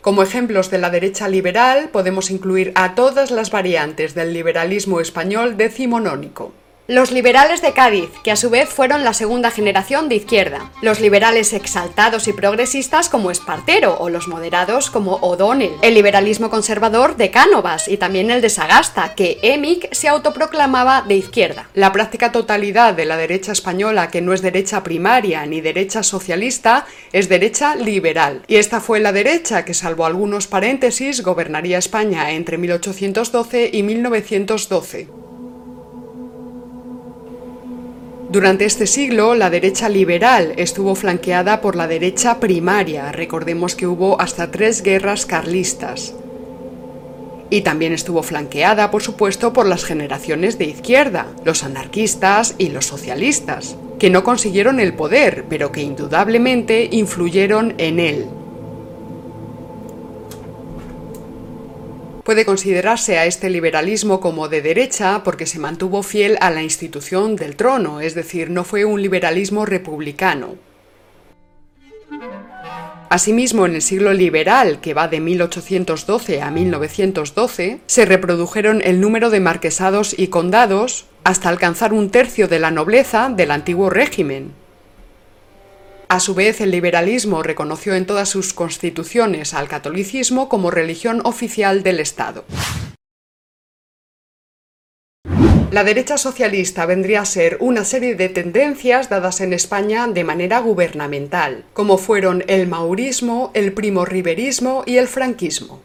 Como 0.00 0.24
ejemplos 0.24 0.68
de 0.68 0.78
la 0.78 0.90
derecha 0.90 1.28
liberal 1.28 1.90
podemos 1.92 2.32
incluir 2.32 2.72
a 2.74 2.96
todas 2.96 3.30
las 3.30 3.52
variantes 3.52 4.16
del 4.16 4.32
liberalismo 4.32 4.98
español 4.98 5.56
decimonónico. 5.56 6.52
Los 6.86 7.12
liberales 7.12 7.62
de 7.62 7.72
Cádiz, 7.72 8.10
que 8.22 8.30
a 8.30 8.36
su 8.36 8.50
vez 8.50 8.68
fueron 8.68 9.04
la 9.04 9.14
segunda 9.14 9.50
generación 9.50 10.10
de 10.10 10.16
izquierda. 10.16 10.70
Los 10.82 11.00
liberales 11.00 11.54
exaltados 11.54 12.28
y 12.28 12.34
progresistas 12.34 13.08
como 13.08 13.30
Espartero 13.30 13.96
o 13.98 14.10
los 14.10 14.28
moderados 14.28 14.90
como 14.90 15.14
O'Donnell. 15.14 15.72
El 15.80 15.94
liberalismo 15.94 16.50
conservador 16.50 17.16
de 17.16 17.30
Cánovas 17.30 17.88
y 17.88 17.96
también 17.96 18.30
el 18.30 18.42
de 18.42 18.50
Sagasta, 18.50 19.14
que 19.14 19.38
Emic 19.40 19.94
se 19.94 20.08
autoproclamaba 20.08 21.00
de 21.00 21.14
izquierda. 21.14 21.70
La 21.72 21.90
práctica 21.90 22.32
totalidad 22.32 22.92
de 22.92 23.06
la 23.06 23.16
derecha 23.16 23.52
española, 23.52 24.10
que 24.10 24.20
no 24.20 24.34
es 24.34 24.42
derecha 24.42 24.82
primaria 24.82 25.46
ni 25.46 25.62
derecha 25.62 26.02
socialista, 26.02 26.84
es 27.12 27.30
derecha 27.30 27.76
liberal. 27.76 28.42
Y 28.46 28.56
esta 28.56 28.82
fue 28.82 29.00
la 29.00 29.12
derecha 29.12 29.64
que, 29.64 29.72
salvo 29.72 30.04
algunos 30.04 30.48
paréntesis, 30.48 31.22
gobernaría 31.22 31.78
España 31.78 32.32
entre 32.32 32.58
1812 32.58 33.70
y 33.72 33.82
1912. 33.82 35.23
Durante 38.34 38.64
este 38.64 38.88
siglo, 38.88 39.36
la 39.36 39.48
derecha 39.48 39.88
liberal 39.88 40.54
estuvo 40.56 40.96
flanqueada 40.96 41.60
por 41.60 41.76
la 41.76 41.86
derecha 41.86 42.40
primaria. 42.40 43.12
Recordemos 43.12 43.76
que 43.76 43.86
hubo 43.86 44.20
hasta 44.20 44.50
tres 44.50 44.82
guerras 44.82 45.24
carlistas. 45.24 46.12
Y 47.48 47.60
también 47.60 47.92
estuvo 47.92 48.24
flanqueada, 48.24 48.90
por 48.90 49.04
supuesto, 49.04 49.52
por 49.52 49.66
las 49.66 49.84
generaciones 49.84 50.58
de 50.58 50.64
izquierda, 50.64 51.28
los 51.44 51.62
anarquistas 51.62 52.56
y 52.58 52.70
los 52.70 52.86
socialistas, 52.86 53.76
que 54.00 54.10
no 54.10 54.24
consiguieron 54.24 54.80
el 54.80 54.94
poder, 54.94 55.44
pero 55.48 55.70
que 55.70 55.82
indudablemente 55.82 56.88
influyeron 56.90 57.74
en 57.78 58.00
él. 58.00 58.26
Puede 62.24 62.46
considerarse 62.46 63.18
a 63.18 63.26
este 63.26 63.50
liberalismo 63.50 64.18
como 64.18 64.48
de 64.48 64.62
derecha 64.62 65.22
porque 65.24 65.44
se 65.44 65.58
mantuvo 65.58 66.02
fiel 66.02 66.38
a 66.40 66.50
la 66.50 66.62
institución 66.62 67.36
del 67.36 67.54
trono, 67.54 68.00
es 68.00 68.14
decir, 68.14 68.48
no 68.48 68.64
fue 68.64 68.86
un 68.86 69.02
liberalismo 69.02 69.66
republicano. 69.66 70.56
Asimismo, 73.10 73.66
en 73.66 73.74
el 73.74 73.82
siglo 73.82 74.14
liberal, 74.14 74.80
que 74.80 74.94
va 74.94 75.06
de 75.06 75.20
1812 75.20 76.40
a 76.40 76.50
1912, 76.50 77.80
se 77.86 78.04
reprodujeron 78.06 78.80
el 78.82 79.02
número 79.02 79.28
de 79.28 79.40
marquesados 79.40 80.18
y 80.18 80.28
condados 80.28 81.04
hasta 81.24 81.50
alcanzar 81.50 81.92
un 81.92 82.10
tercio 82.10 82.48
de 82.48 82.58
la 82.58 82.70
nobleza 82.70 83.28
del 83.28 83.50
antiguo 83.50 83.90
régimen, 83.90 84.52
a 86.08 86.20
su 86.20 86.34
vez, 86.34 86.60
el 86.60 86.70
liberalismo 86.70 87.42
reconoció 87.42 87.94
en 87.94 88.06
todas 88.06 88.28
sus 88.28 88.52
constituciones 88.52 89.54
al 89.54 89.68
catolicismo 89.68 90.48
como 90.48 90.70
religión 90.70 91.20
oficial 91.24 91.82
del 91.82 92.00
Estado. 92.00 92.44
La 95.70 95.82
derecha 95.82 96.18
socialista 96.18 96.86
vendría 96.86 97.22
a 97.22 97.24
ser 97.24 97.56
una 97.58 97.84
serie 97.84 98.14
de 98.14 98.28
tendencias 98.28 99.08
dadas 99.08 99.40
en 99.40 99.52
España 99.52 100.06
de 100.06 100.22
manera 100.22 100.60
gubernamental, 100.60 101.64
como 101.72 101.98
fueron 101.98 102.44
el 102.46 102.68
maurismo, 102.68 103.50
el 103.54 103.72
primo-riverismo 103.72 104.84
y 104.86 104.98
el 104.98 105.08
franquismo. 105.08 105.82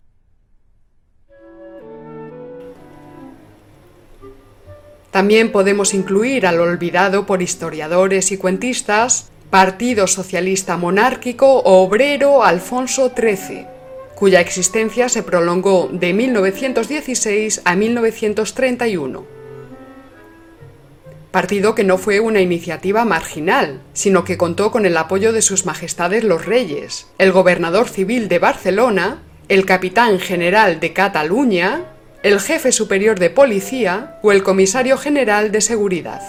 También 5.10 5.52
podemos 5.52 5.96
incluir 5.96 6.46
al 6.46 6.60
olvidado 6.60 7.26
por 7.26 7.42
historiadores 7.42 8.32
y 8.32 8.38
cuentistas 8.38 9.32
Partido 9.50 10.06
Socialista 10.06 10.78
Monárquico 10.78 11.64
Obrero 11.64 12.44
Alfonso 12.44 13.12
XIII, 13.18 13.66
cuya 14.14 14.42
existencia 14.42 15.10
se 15.10 15.24
prolongó 15.24 15.90
de 15.92 16.14
1916 16.14 17.64
a 17.66 17.76
1931. 17.76 19.26
partido 21.32 21.74
que 21.74 21.84
no 21.84 21.98
fue 21.98 22.20
una 22.20 22.42
iniciativa 22.42 23.06
marginal, 23.06 23.82
sino 23.94 24.24
que 24.24 24.38
contó 24.38 24.70
con 24.70 24.86
el 24.86 24.96
apoyo 24.96 25.34
de 25.34 25.42
sus 25.42 25.66
majestades 25.66 26.24
los 26.24 26.46
reyes, 26.46 27.08
el 27.18 27.32
gobernador 27.32 27.90
civil 27.90 28.28
de 28.28 28.38
Barcelona, 28.38 29.24
el 29.48 29.66
capitán 29.66 30.20
general 30.20 30.80
de 30.80 30.94
Cataluña, 30.94 31.86
el 32.22 32.40
jefe 32.40 32.72
superior 32.72 33.18
de 33.18 33.32
policía 33.32 34.20
o 34.22 34.32
el 34.32 34.44
comisario 34.44 34.96
general 34.98 35.52
de 35.52 35.62
seguridad. 35.62 36.22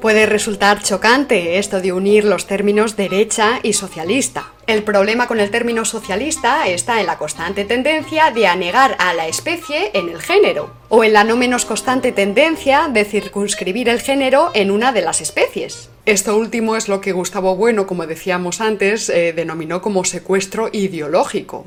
Puede 0.00 0.26
resultar 0.26 0.82
chocante 0.82 1.58
esto 1.58 1.80
de 1.80 1.92
unir 1.92 2.24
los 2.24 2.46
términos 2.46 2.96
derecha 2.96 3.60
y 3.62 3.72
socialista. 3.72 4.52
El 4.66 4.82
problema 4.82 5.26
con 5.26 5.40
el 5.40 5.50
término 5.50 5.86
socialista 5.86 6.68
está 6.68 7.00
en 7.00 7.06
la 7.06 7.16
constante 7.16 7.64
tendencia 7.64 8.30
de 8.30 8.46
anegar 8.46 8.94
a 8.98 9.14
la 9.14 9.26
especie 9.26 9.90
en 9.94 10.10
el 10.10 10.20
género, 10.20 10.70
o 10.90 11.02
en 11.02 11.14
la 11.14 11.24
no 11.24 11.36
menos 11.36 11.64
constante 11.64 12.12
tendencia 12.12 12.88
de 12.92 13.04
circunscribir 13.04 13.88
el 13.88 14.00
género 14.00 14.50
en 14.54 14.70
una 14.70 14.92
de 14.92 15.00
las 15.00 15.22
especies. 15.22 15.88
Esto 16.04 16.36
último 16.36 16.76
es 16.76 16.88
lo 16.88 17.00
que 17.00 17.12
Gustavo 17.12 17.56
Bueno, 17.56 17.86
como 17.86 18.06
decíamos 18.06 18.60
antes, 18.60 19.08
eh, 19.08 19.32
denominó 19.32 19.80
como 19.80 20.04
secuestro 20.04 20.68
ideológico, 20.72 21.66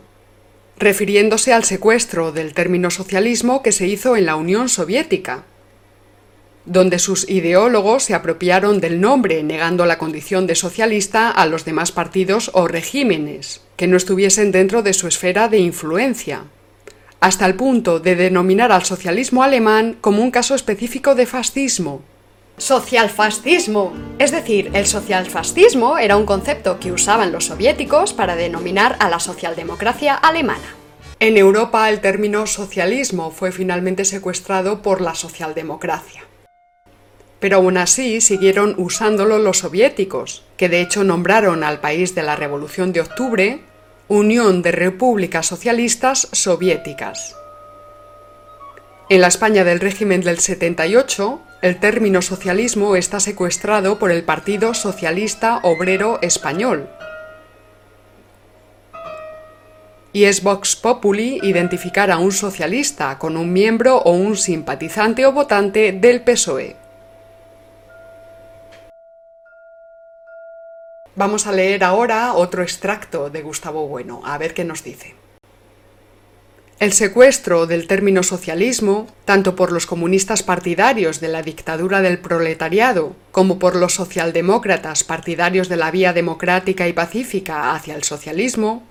refiriéndose 0.77 1.51
al 1.51 1.63
secuestro 1.63 2.31
del 2.31 2.53
término 2.53 2.91
socialismo 2.91 3.63
que 3.63 3.71
se 3.71 3.87
hizo 3.87 4.15
en 4.15 4.27
la 4.27 4.35
Unión 4.35 4.69
Soviética, 4.69 5.45
donde 6.69 6.99
sus 6.99 7.27
ideólogos 7.27 8.03
se 8.03 8.13
apropiaron 8.13 8.79
del 8.79 9.01
nombre 9.01 9.41
negando 9.41 9.87
la 9.87 9.97
condición 9.97 10.45
de 10.45 10.53
socialista 10.53 11.31
a 11.31 11.47
los 11.47 11.65
demás 11.65 11.91
partidos 11.91 12.51
o 12.53 12.67
regímenes 12.67 13.61
que 13.75 13.87
no 13.87 13.97
estuviesen 13.97 14.51
dentro 14.51 14.83
de 14.83 14.93
su 14.93 15.07
esfera 15.07 15.47
de 15.49 15.57
influencia, 15.57 16.43
hasta 17.21 17.47
el 17.47 17.55
punto 17.55 17.99
de 17.99 18.15
denominar 18.15 18.71
al 18.71 18.85
socialismo 18.85 19.41
alemán 19.41 19.97
como 19.99 20.21
un 20.21 20.29
caso 20.29 20.53
específico 20.53 21.15
de 21.15 21.25
fascismo. 21.25 22.03
Socialfascismo. 22.57 23.93
Es 24.19 24.31
decir, 24.31 24.69
el 24.73 24.85
socialfascismo 24.85 25.97
era 25.97 26.17
un 26.17 26.25
concepto 26.27 26.79
que 26.79 26.91
usaban 26.91 27.31
los 27.31 27.45
soviéticos 27.45 28.13
para 28.13 28.35
denominar 28.35 28.95
a 28.99 29.09
la 29.09 29.19
socialdemocracia 29.19 30.13
alemana. 30.13 30.75
En 31.19 31.35
Europa 31.35 31.89
el 31.89 31.99
término 31.99 32.45
socialismo 32.45 33.31
fue 33.31 33.51
finalmente 33.51 34.05
secuestrado 34.05 34.83
por 34.83 35.01
la 35.01 35.15
socialdemocracia 35.15 36.28
pero 37.39 37.57
aún 37.57 37.77
así 37.77 38.21
siguieron 38.21 38.75
usándolo 38.77 39.39
los 39.39 39.59
soviéticos, 39.59 40.43
que 40.57 40.69
de 40.69 40.81
hecho 40.81 41.03
nombraron 41.03 41.63
al 41.63 41.79
país 41.79 42.15
de 42.15 42.23
la 42.23 42.35
Revolución 42.35 42.91
de 42.91 43.01
Octubre 43.01 43.61
Unión 44.07 44.63
de 44.63 44.71
Repúblicas 44.71 45.45
Socialistas 45.45 46.29
Soviéticas. 46.31 47.35
En 49.07 49.21
la 49.21 49.27
España 49.27 49.63
del 49.63 49.79
régimen 49.79 50.21
del 50.21 50.39
78, 50.39 51.39
el 51.61 51.79
término 51.79 52.21
socialismo 52.21 52.95
está 52.95 53.19
secuestrado 53.19 53.99
por 53.99 54.11
el 54.11 54.23
Partido 54.23 54.73
Socialista 54.73 55.59
Obrero 55.63 56.19
Español. 56.21 56.89
Y 60.11 60.23
es 60.23 60.41
Vox 60.41 60.75
Populi 60.75 61.39
identificar 61.43 62.09
a 62.09 62.17
un 62.17 62.31
socialista 62.31 63.19
con 63.19 63.37
un 63.37 63.53
miembro 63.53 63.97
o 63.97 64.11
un 64.11 64.35
simpatizante 64.35 65.25
o 65.25 65.31
votante 65.31 65.91
del 65.91 66.21
PSOE. 66.21 66.88
Vamos 71.19 71.47
a 71.47 71.51
leer 71.51 71.83
ahora 71.83 72.31
otro 72.31 72.63
extracto 72.63 73.29
de 73.29 73.41
Gustavo 73.41 73.89
Bueno, 73.89 74.21
a 74.23 74.37
ver 74.37 74.53
qué 74.53 74.63
nos 74.63 74.85
dice. 74.85 75.15
El 76.79 76.93
secuestro 76.93 77.67
del 77.67 77.87
término 77.87 78.23
socialismo, 78.23 79.05
tanto 79.25 79.53
por 79.53 79.73
los 79.73 79.85
comunistas 79.85 80.43
partidarios 80.43 81.19
de 81.19 81.27
la 81.27 81.41
dictadura 81.41 82.01
del 82.01 82.19
proletariado 82.19 83.17
como 83.33 83.59
por 83.59 83.75
los 83.75 83.95
socialdemócratas 83.95 85.03
partidarios 85.03 85.67
de 85.67 85.75
la 85.75 85.91
vía 85.91 86.13
democrática 86.13 86.87
y 86.87 86.93
pacífica 86.93 87.73
hacia 87.75 87.95
el 87.97 88.05
socialismo, 88.05 88.83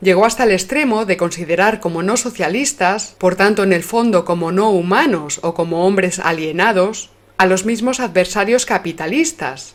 llegó 0.00 0.24
hasta 0.24 0.44
el 0.44 0.52
extremo 0.52 1.04
de 1.04 1.16
considerar 1.16 1.80
como 1.80 2.04
no 2.04 2.16
socialistas, 2.16 3.16
por 3.18 3.34
tanto 3.34 3.64
en 3.64 3.72
el 3.72 3.82
fondo 3.82 4.24
como 4.24 4.52
no 4.52 4.70
humanos 4.70 5.40
o 5.42 5.52
como 5.54 5.84
hombres 5.84 6.20
alienados, 6.20 7.10
a 7.38 7.46
los 7.46 7.64
mismos 7.64 7.98
adversarios 7.98 8.66
capitalistas, 8.66 9.74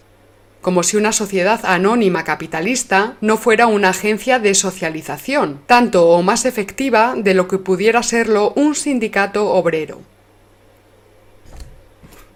como 0.62 0.84
si 0.84 0.98
una 0.98 1.12
sociedad 1.12 1.60
anónima 1.64 2.24
capitalista 2.24 3.18
no 3.20 3.38
fuera 3.38 3.68
una 3.68 3.90
agencia 3.90 4.40
de 4.40 4.54
socialización, 4.54 5.62
tanto 5.66 6.08
o 6.10 6.22
más 6.22 6.46
efectiva 6.46 7.16
de 7.18 7.34
lo 7.34 7.48
que 7.48 7.58
pudiera 7.58 8.04
serlo 8.04 8.54
un 8.56 8.76
sindicato 8.76 9.50
obrero. 9.52 10.02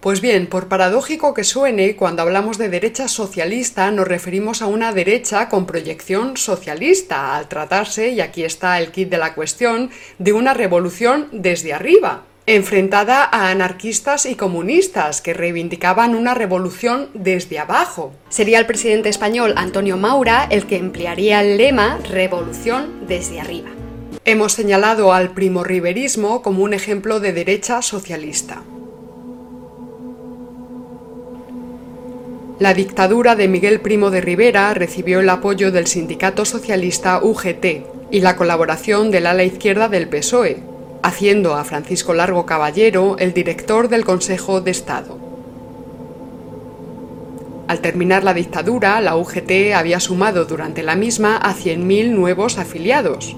Pues 0.06 0.22
bien, 0.22 0.46
por 0.46 0.68
paradójico 0.68 1.34
que 1.34 1.44
suene, 1.44 1.96
cuando 1.96 2.22
hablamos 2.22 2.60
de 2.60 2.70
derecha 2.70 3.08
socialista 3.08 3.90
nos 3.90 4.08
referimos 4.08 4.62
a 4.62 4.68
una 4.68 4.92
derecha 4.92 5.50
con 5.50 5.66
proyección 5.66 6.38
socialista, 6.38 7.36
al 7.36 7.48
tratarse, 7.48 8.10
y 8.10 8.22
aquí 8.22 8.44
está 8.44 8.78
el 8.78 8.92
kit 8.92 9.10
de 9.10 9.18
la 9.18 9.34
cuestión, 9.34 9.90
de 10.20 10.34
una 10.34 10.54
revolución 10.54 11.30
desde 11.32 11.74
arriba, 11.74 12.24
enfrentada 12.48 13.24
a 13.24 13.50
anarquistas 13.50 14.26
y 14.28 14.36
comunistas 14.36 15.22
que 15.22 15.34
reivindicaban 15.34 16.14
una 16.14 16.36
revolución 16.36 17.10
desde 17.14 17.58
abajo. 17.58 18.14
Sería 18.30 18.60
el 18.60 18.68
presidente 18.68 19.10
español 19.10 19.54
Antonio 19.58 19.98
Maura 19.98 20.48
el 20.52 20.68
que 20.68 20.78
emplearía 20.78 21.42
el 21.42 21.58
lema 21.58 21.98
Revolución 22.10 23.08
desde 23.08 23.40
arriba. 23.40 23.70
Hemos 24.26 24.54
señalado 24.54 25.12
al 25.12 25.32
primorriberismo 25.32 26.42
como 26.42 26.64
un 26.64 26.74
ejemplo 26.74 27.20
de 27.20 27.34
derecha 27.34 27.82
socialista. 27.82 28.62
La 32.60 32.74
dictadura 32.74 33.36
de 33.36 33.48
Miguel 33.48 33.82
Primo 33.82 34.12
de 34.12 34.22
Rivera 34.22 34.74
recibió 34.74 35.20
el 35.20 35.30
apoyo 35.30 35.72
del 35.72 35.88
sindicato 35.88 36.46
socialista 36.46 37.20
UGT 37.22 37.66
y 38.12 38.22
la 38.22 38.38
colaboración 38.38 39.12
del 39.12 39.28
ala 39.28 39.44
izquierda 39.44 39.90
del 39.90 40.08
PSOE, 40.08 40.75
haciendo 41.06 41.54
a 41.54 41.64
Francisco 41.64 42.16
Largo 42.16 42.48
Caballero 42.48 43.16
el 43.20 43.32
director 43.32 43.90
del 43.90 44.04
Consejo 44.04 44.60
de 44.60 44.72
Estado. 44.72 45.20
Al 47.68 47.80
terminar 47.80 48.24
la 48.24 48.34
dictadura, 48.34 49.00
la 49.02 49.16
UGT 49.16 49.76
había 49.76 50.00
sumado 50.00 50.46
durante 50.46 50.82
la 50.82 50.96
misma 50.96 51.38
a 51.38 51.54
100.000 51.54 52.10
nuevos 52.10 52.58
afiliados. 52.58 53.38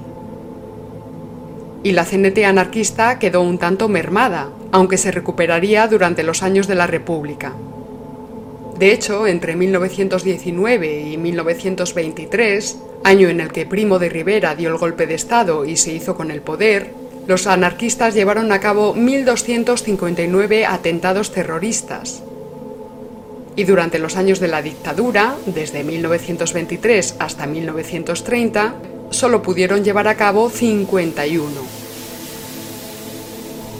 Y 1.84 1.92
la 1.92 2.06
CNT 2.06 2.46
anarquista 2.46 3.20
quedó 3.20 3.42
un 3.42 3.58
tanto 3.58 3.90
mermada, 3.90 4.48
aunque 4.72 4.98
se 4.98 5.12
recuperaría 5.12 5.90
durante 5.90 6.24
los 6.24 6.44
años 6.44 6.68
de 6.68 6.76
la 6.76 6.88
República. 6.88 7.52
De 8.80 8.94
hecho, 8.94 9.28
entre 9.28 9.58
1919 9.58 11.02
y 11.02 11.18
1923, 11.18 12.80
año 13.04 13.28
en 13.28 13.42
el 13.42 13.52
que 13.52 13.66
Primo 13.66 14.00
de 14.00 14.08
Rivera 14.08 14.56
dio 14.56 14.70
el 14.70 14.78
golpe 14.78 15.06
de 15.06 15.16
Estado 15.16 15.66
y 15.66 15.76
se 15.76 15.92
hizo 15.92 16.16
con 16.16 16.32
el 16.32 16.42
poder, 16.42 16.94
los 17.28 17.46
anarquistas 17.46 18.14
llevaron 18.14 18.52
a 18.52 18.60
cabo 18.60 18.96
1.259 18.96 20.66
atentados 20.66 21.32
terroristas. 21.32 22.24
Y 23.56 23.66
durante 23.66 24.00
los 24.00 24.16
años 24.16 24.40
de 24.40 24.48
la 24.48 24.62
dictadura, 24.62 25.36
desde 25.46 25.84
1923 25.84 27.16
hasta 27.20 27.46
1930, 27.46 28.76
solo 29.10 29.42
pudieron 29.42 29.84
llevar 29.84 30.08
a 30.08 30.16
cabo 30.16 30.50
51. 30.50 31.87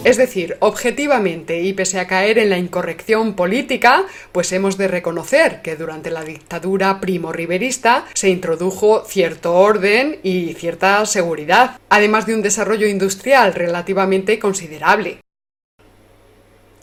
Es 0.04 0.16
decir, 0.16 0.56
objetivamente 0.60 1.60
y 1.60 1.72
pese 1.72 1.98
a 1.98 2.06
caer 2.06 2.38
en 2.38 2.50
la 2.50 2.58
incorrección 2.58 3.34
política, 3.34 4.04
pues 4.30 4.52
hemos 4.52 4.78
de 4.78 4.86
reconocer 4.86 5.60
que 5.60 5.74
durante 5.74 6.10
la 6.10 6.22
dictadura 6.22 7.00
primo-riverista 7.00 8.04
se 8.14 8.30
introdujo 8.30 9.04
cierto 9.04 9.54
orden 9.54 10.20
y 10.22 10.54
cierta 10.54 11.04
seguridad, 11.04 11.78
además 11.88 12.26
de 12.26 12.36
un 12.36 12.42
desarrollo 12.42 12.86
industrial 12.86 13.54
relativamente 13.54 14.38
considerable. 14.38 15.20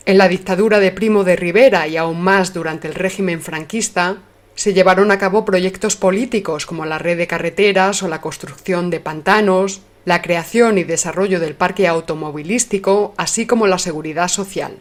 En 0.05 0.17
la 0.17 0.27
dictadura 0.27 0.79
de 0.79 0.91
Primo 0.91 1.23
de 1.23 1.37
Rivera 1.37 1.87
y 1.87 1.97
aún 1.97 2.21
más 2.21 2.53
durante 2.53 2.87
el 2.87 2.93
régimen 2.93 3.41
franquista, 3.41 4.17
se 4.55 4.73
llevaron 4.73 5.09
a 5.11 5.17
cabo 5.17 5.45
proyectos 5.45 5.95
políticos 5.95 6.65
como 6.65 6.85
la 6.85 6.99
red 6.99 7.17
de 7.17 7.27
carreteras 7.27 8.03
o 8.03 8.07
la 8.07 8.21
construcción 8.21 8.89
de 8.89 8.99
pantanos, 8.99 9.81
la 10.05 10.21
creación 10.21 10.77
y 10.77 10.83
desarrollo 10.83 11.39
del 11.39 11.55
parque 11.55 11.87
automovilístico, 11.87 13.13
así 13.17 13.45
como 13.45 13.67
la 13.67 13.79
seguridad 13.79 14.27
social. 14.27 14.77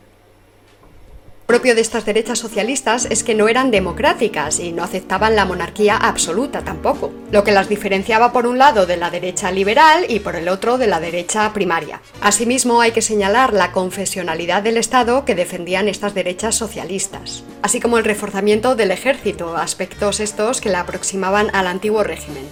Propio 1.47 1.75
de 1.75 1.83
estas 1.83 2.07
derechas 2.07 2.39
socialistas 2.39 3.07
es 3.11 3.23
que 3.23 3.35
no 3.35 3.49
eran 3.49 3.71
democráticas 3.71 4.59
y 4.61 4.73
no 4.73 4.83
aceptaban 4.83 5.37
la 5.37 5.45
monarquía 5.45 5.95
absoluta 5.95 6.65
tampoco, 6.65 7.13
lo 7.31 7.45
que 7.45 7.53
las 7.53 7.69
diferenciaba 7.69 8.33
por 8.33 8.47
un 8.47 8.57
lado 8.57 8.87
de 8.87 8.97
la 8.97 9.11
derecha 9.11 9.51
liberal 9.51 10.07
y 10.09 10.21
por 10.21 10.37
el 10.37 10.49
otro 10.49 10.79
de 10.79 10.87
la 10.87 11.01
derecha 11.01 11.53
primaria. 11.53 12.01
Asimismo 12.23 12.81
hay 12.81 12.93
que 12.93 13.03
señalar 13.03 13.53
la 13.53 13.73
confesionalidad 13.73 14.63
del 14.63 14.79
Estado 14.79 15.27
que 15.27 15.35
defendían 15.35 15.87
estas 15.87 16.15
derechas 16.15 16.55
socialistas, 16.55 17.45
así 17.61 17.79
como 17.79 17.99
el 17.99 18.05
reforzamiento 18.05 18.75
del 18.75 18.91
ejército, 18.91 19.55
aspectos 19.55 20.21
estos 20.21 20.63
que 20.63 20.71
la 20.71 20.81
aproximaban 20.81 21.55
al 21.55 21.67
antiguo 21.67 22.03
régimen. 22.05 22.45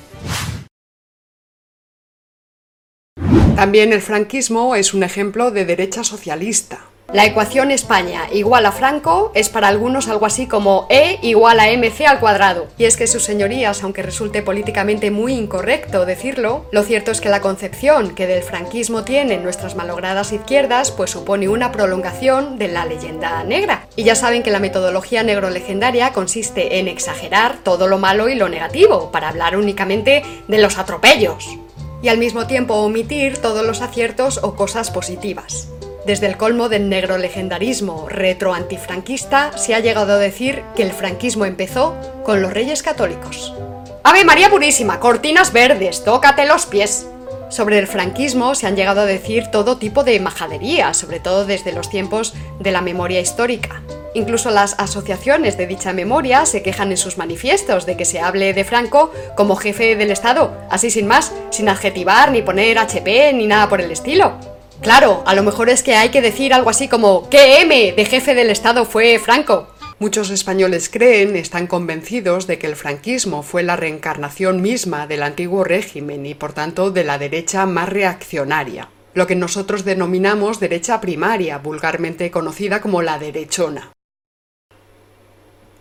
También 3.57 3.93
el 3.93 4.01
franquismo 4.01 4.75
es 4.75 4.95
un 4.95 5.03
ejemplo 5.03 5.51
de 5.51 5.67
derecha 5.67 6.05
socialista. 6.05 6.81
La 7.13 7.27
ecuación 7.27 7.71
España 7.71 8.23
igual 8.33 8.65
a 8.65 8.73
Franco 8.73 9.33
es 9.35 9.51
para 9.51 9.69
algunos 9.69 10.09
algo 10.09 10.25
así 10.25 10.47
como 10.47 10.87
E 10.89 11.19
igual 11.21 11.61
a 11.61 11.67
mc 11.67 12.07
al 12.07 12.21
cuadrado. 12.21 12.69
Y 12.79 12.87
es 12.87 12.97
que 12.97 13.07
sus 13.07 13.23
señorías, 13.23 13.83
aunque 13.83 14.03
resulte 14.03 14.41
políticamente 14.41 15.11
muy 15.11 15.35
incorrecto 15.35 16.07
decirlo, 16.07 16.65
lo 16.73 16.83
cierto 16.83 17.11
es 17.11 17.21
que 17.21 17.29
la 17.29 17.43
concepción 17.43 18.15
que 18.15 18.27
del 18.27 18.43
franquismo 18.43 19.05
tienen 19.05 19.43
nuestras 19.43 19.77
malogradas 19.77 20.33
izquierdas 20.33 20.91
pues 20.91 21.11
supone 21.11 21.51
una 21.51 21.71
prolongación 21.71 22.59
de 22.59 22.69
la 22.69 22.87
leyenda 22.87 23.45
negra. 23.45 23.87
Y 23.95 24.05
ya 24.05 24.15
saben 24.15 24.43
que 24.43 24.51
la 24.51 24.61
metodología 24.61 25.23
negro 25.23 25.51
legendaria 25.51 26.15
consiste 26.15 26.79
en 26.79 26.89
exagerar 26.89 27.59
todo 27.63 27.87
lo 27.89 27.99
malo 27.99 28.31
y 28.31 28.35
lo 28.35 28.49
negativo 28.49 29.13
para 29.13 29.29
hablar 29.29 29.59
únicamente 29.59 30.23
de 30.49 30.59
los 30.59 30.79
atropellos 30.79 31.59
y 32.03 32.09
al 32.09 32.19
mismo 32.19 32.47
tiempo 32.47 32.75
omitir 32.75 33.39
todos 33.39 33.65
los 33.65 33.81
aciertos 33.81 34.41
o 34.43 34.55
cosas 34.55 34.91
positivas. 34.91 35.69
Desde 36.05 36.27
el 36.27 36.37
colmo 36.37 36.69
del 36.69 36.89
negro 36.89 37.17
legendarismo 37.17 38.09
retro-antifranquista 38.09 39.57
se 39.57 39.75
ha 39.75 39.81
llegado 39.81 40.15
a 40.15 40.19
decir 40.19 40.65
que 40.75 40.83
el 40.83 40.93
franquismo 40.93 41.45
empezó 41.45 41.97
con 42.25 42.43
los 42.43 42.53
reyes 42.53 42.83
católicos. 42.83 43.55
¡Ave 44.03 44.25
María 44.25 44.51
Purísima! 44.51 44.99
¡Cortinas 44.99 45.53
verdes! 45.53 46.03
¡Tócate 46.03 46.45
los 46.45 46.67
pies! 46.67 47.07
Sobre 47.51 47.79
el 47.79 47.87
franquismo 47.87 48.57
se 48.57 48.67
han 48.67 48.75
llegado 48.75 49.03
a 49.03 49.07
decir 49.07 49.49
todo 49.53 49.77
tipo 49.77 50.03
de 50.03 50.19
majaderías, 50.19 50.97
sobre 50.97 51.21
todo 51.21 51.45
desde 51.45 51.73
los 51.73 51.89
tiempos 51.89 52.35
de 52.59 52.73
la 52.73 52.81
memoria 52.81 53.21
histórica. 53.21 53.83
Incluso 54.15 54.51
las 54.51 54.75
asociaciones 54.79 55.57
de 55.57 55.67
dicha 55.67 55.93
memoria 55.93 56.45
se 56.45 56.63
quejan 56.63 56.91
en 56.91 56.99
sus 56.99 57.17
manifiestos 57.17 57.87
de 57.87 57.97
que 57.97 58.05
se 58.05 58.21
hable 58.21 58.53
de 58.53 58.65
Franco 58.65 59.11
como 59.37 59.57
jefe 59.57 59.97
del 59.97 60.11
Estado, 60.11 60.55
así 60.71 60.91
sin 60.91 61.07
más, 61.07 61.33
sin 61.51 61.69
adjetivar 61.69 62.31
ni 62.31 62.43
poner 62.43 62.79
HP 62.79 63.33
ni 63.33 63.47
nada 63.47 63.69
por 63.69 63.81
el 63.81 63.91
estilo. 63.91 64.35
Claro, 64.83 65.23
a 65.27 65.35
lo 65.35 65.43
mejor 65.43 65.71
es 65.71 65.83
que 65.83 65.95
hay 65.95 66.11
que 66.11 66.21
decir 66.21 66.53
algo 66.53 66.69
así 66.69 66.89
como 66.89 67.31
¿qué 67.31 67.63
M 67.63 67.93
de 67.93 68.05
jefe 68.05 68.35
del 68.35 68.51
Estado 68.51 68.85
fue 68.85 69.19
Franco? 69.19 69.69
Muchos 69.99 70.31
españoles 70.31 70.91
creen, 70.91 71.37
están 71.37 71.69
convencidos 71.69 72.49
de 72.49 72.59
que 72.59 72.67
el 72.67 72.75
franquismo 72.75 73.45
fue 73.45 73.63
la 73.63 73.77
reencarnación 73.77 74.61
misma 74.61 75.07
del 75.07 75.23
antiguo 75.23 75.63
régimen 75.63 76.27
y 76.27 76.35
por 76.35 76.53
tanto 76.53 76.91
de 76.91 77.05
la 77.05 77.19
derecha 77.19 77.65
más 77.67 77.89
reaccionaria, 77.89 78.89
lo 79.15 79.29
que 79.29 79.37
nosotros 79.37 79.85
denominamos 79.85 80.59
derecha 80.59 81.01
primaria, 81.01 81.59
vulgarmente 81.59 82.33
conocida 82.33 82.81
como 82.81 83.01
la 83.01 83.21
derechona. 83.21 83.93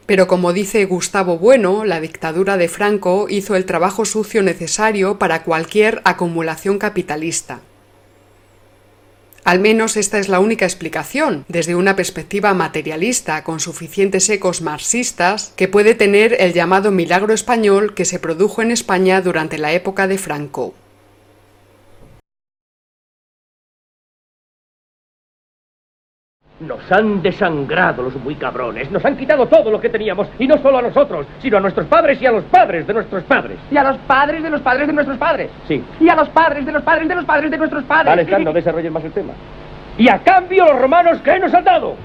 Pero 0.06 0.28
como 0.28 0.54
dice 0.54 0.86
Gustavo 0.86 1.38
Bueno, 1.38 1.86
la 1.86 2.02
dictadura 2.02 2.58
de 2.58 2.68
Franco 2.68 3.28
hizo 3.30 3.56
el 3.56 3.66
trabajo 3.66 4.06
sucio 4.06 4.44
necesario 4.44 5.20
para 5.20 5.44
cualquier 5.44 6.02
acumulación 6.04 6.80
capitalista, 6.80 7.62
al 9.44 9.60
menos 9.60 9.98
esta 9.98 10.20
es 10.20 10.30
la 10.30 10.40
única 10.40 10.66
explicación, 10.66 11.46
desde 11.48 11.74
una 11.74 11.96
perspectiva 11.96 12.54
materialista 12.54 13.44
con 13.44 13.60
suficientes 13.60 14.30
ecos 14.30 14.62
marxistas, 14.62 15.54
que 15.56 15.68
puede 15.68 15.96
tener 15.96 16.38
el 16.40 16.54
llamado 16.54 16.92
milagro 16.92 17.34
español 17.34 17.96
que 17.96 18.06
se 18.06 18.20
produjo 18.20 18.62
en 18.62 18.70
España 18.70 19.20
durante 19.22 19.58
la 19.58 19.74
época 19.74 20.08
de 20.08 20.20
Franco. 20.20 20.76
Nos 26.62 26.92
han 26.92 27.24
desangrado 27.24 28.04
los 28.04 28.16
muy 28.18 28.36
cabrones, 28.36 28.92
nos 28.92 29.04
han 29.04 29.18
quitado 29.18 29.48
todo 29.48 29.72
lo 29.72 29.82
que 29.82 29.90
teníamos, 29.90 30.28
y 30.38 30.48
no 30.48 30.62
solo 30.62 30.78
a 30.78 30.82
nosotros, 30.84 31.26
sino 31.42 31.58
a 31.58 31.60
nuestros 31.60 31.88
padres 31.88 32.22
y 32.22 32.28
a 32.28 32.32
los 32.32 32.44
padres 32.44 32.86
de 32.86 32.94
nuestros 32.94 33.24
padres. 33.24 33.58
Y 33.72 33.78
a 33.78 33.84
los 33.84 33.98
padres 34.00 34.44
de 34.44 34.50
los 34.52 34.62
padres 34.62 34.86
de 34.86 34.94
nuestros 34.94 35.18
padres. 35.18 35.50
Sí. 35.68 35.84
Y 36.00 36.08
a 36.08 36.16
los 36.16 36.30
padres 36.30 36.64
de 36.64 36.72
los 36.72 36.84
padres 36.84 37.08
de 37.08 37.16
los 37.16 37.26
padres 37.26 37.50
de 37.50 37.58
nuestros 37.58 37.84
padres. 37.86 38.06
Vale, 38.06 38.22
Stan, 38.22 38.44
no 38.44 38.54
desarrolles 38.54 38.92
más 38.92 39.04
el 39.04 39.12
tema. 39.12 39.34
Y 39.98 40.08
a 40.08 40.20
cambio 40.20 40.66
los 40.66 40.80
romanos, 40.80 41.20
¿qué 41.24 41.40
nos 41.40 41.52
han 41.52 41.64
dado? 41.64 41.96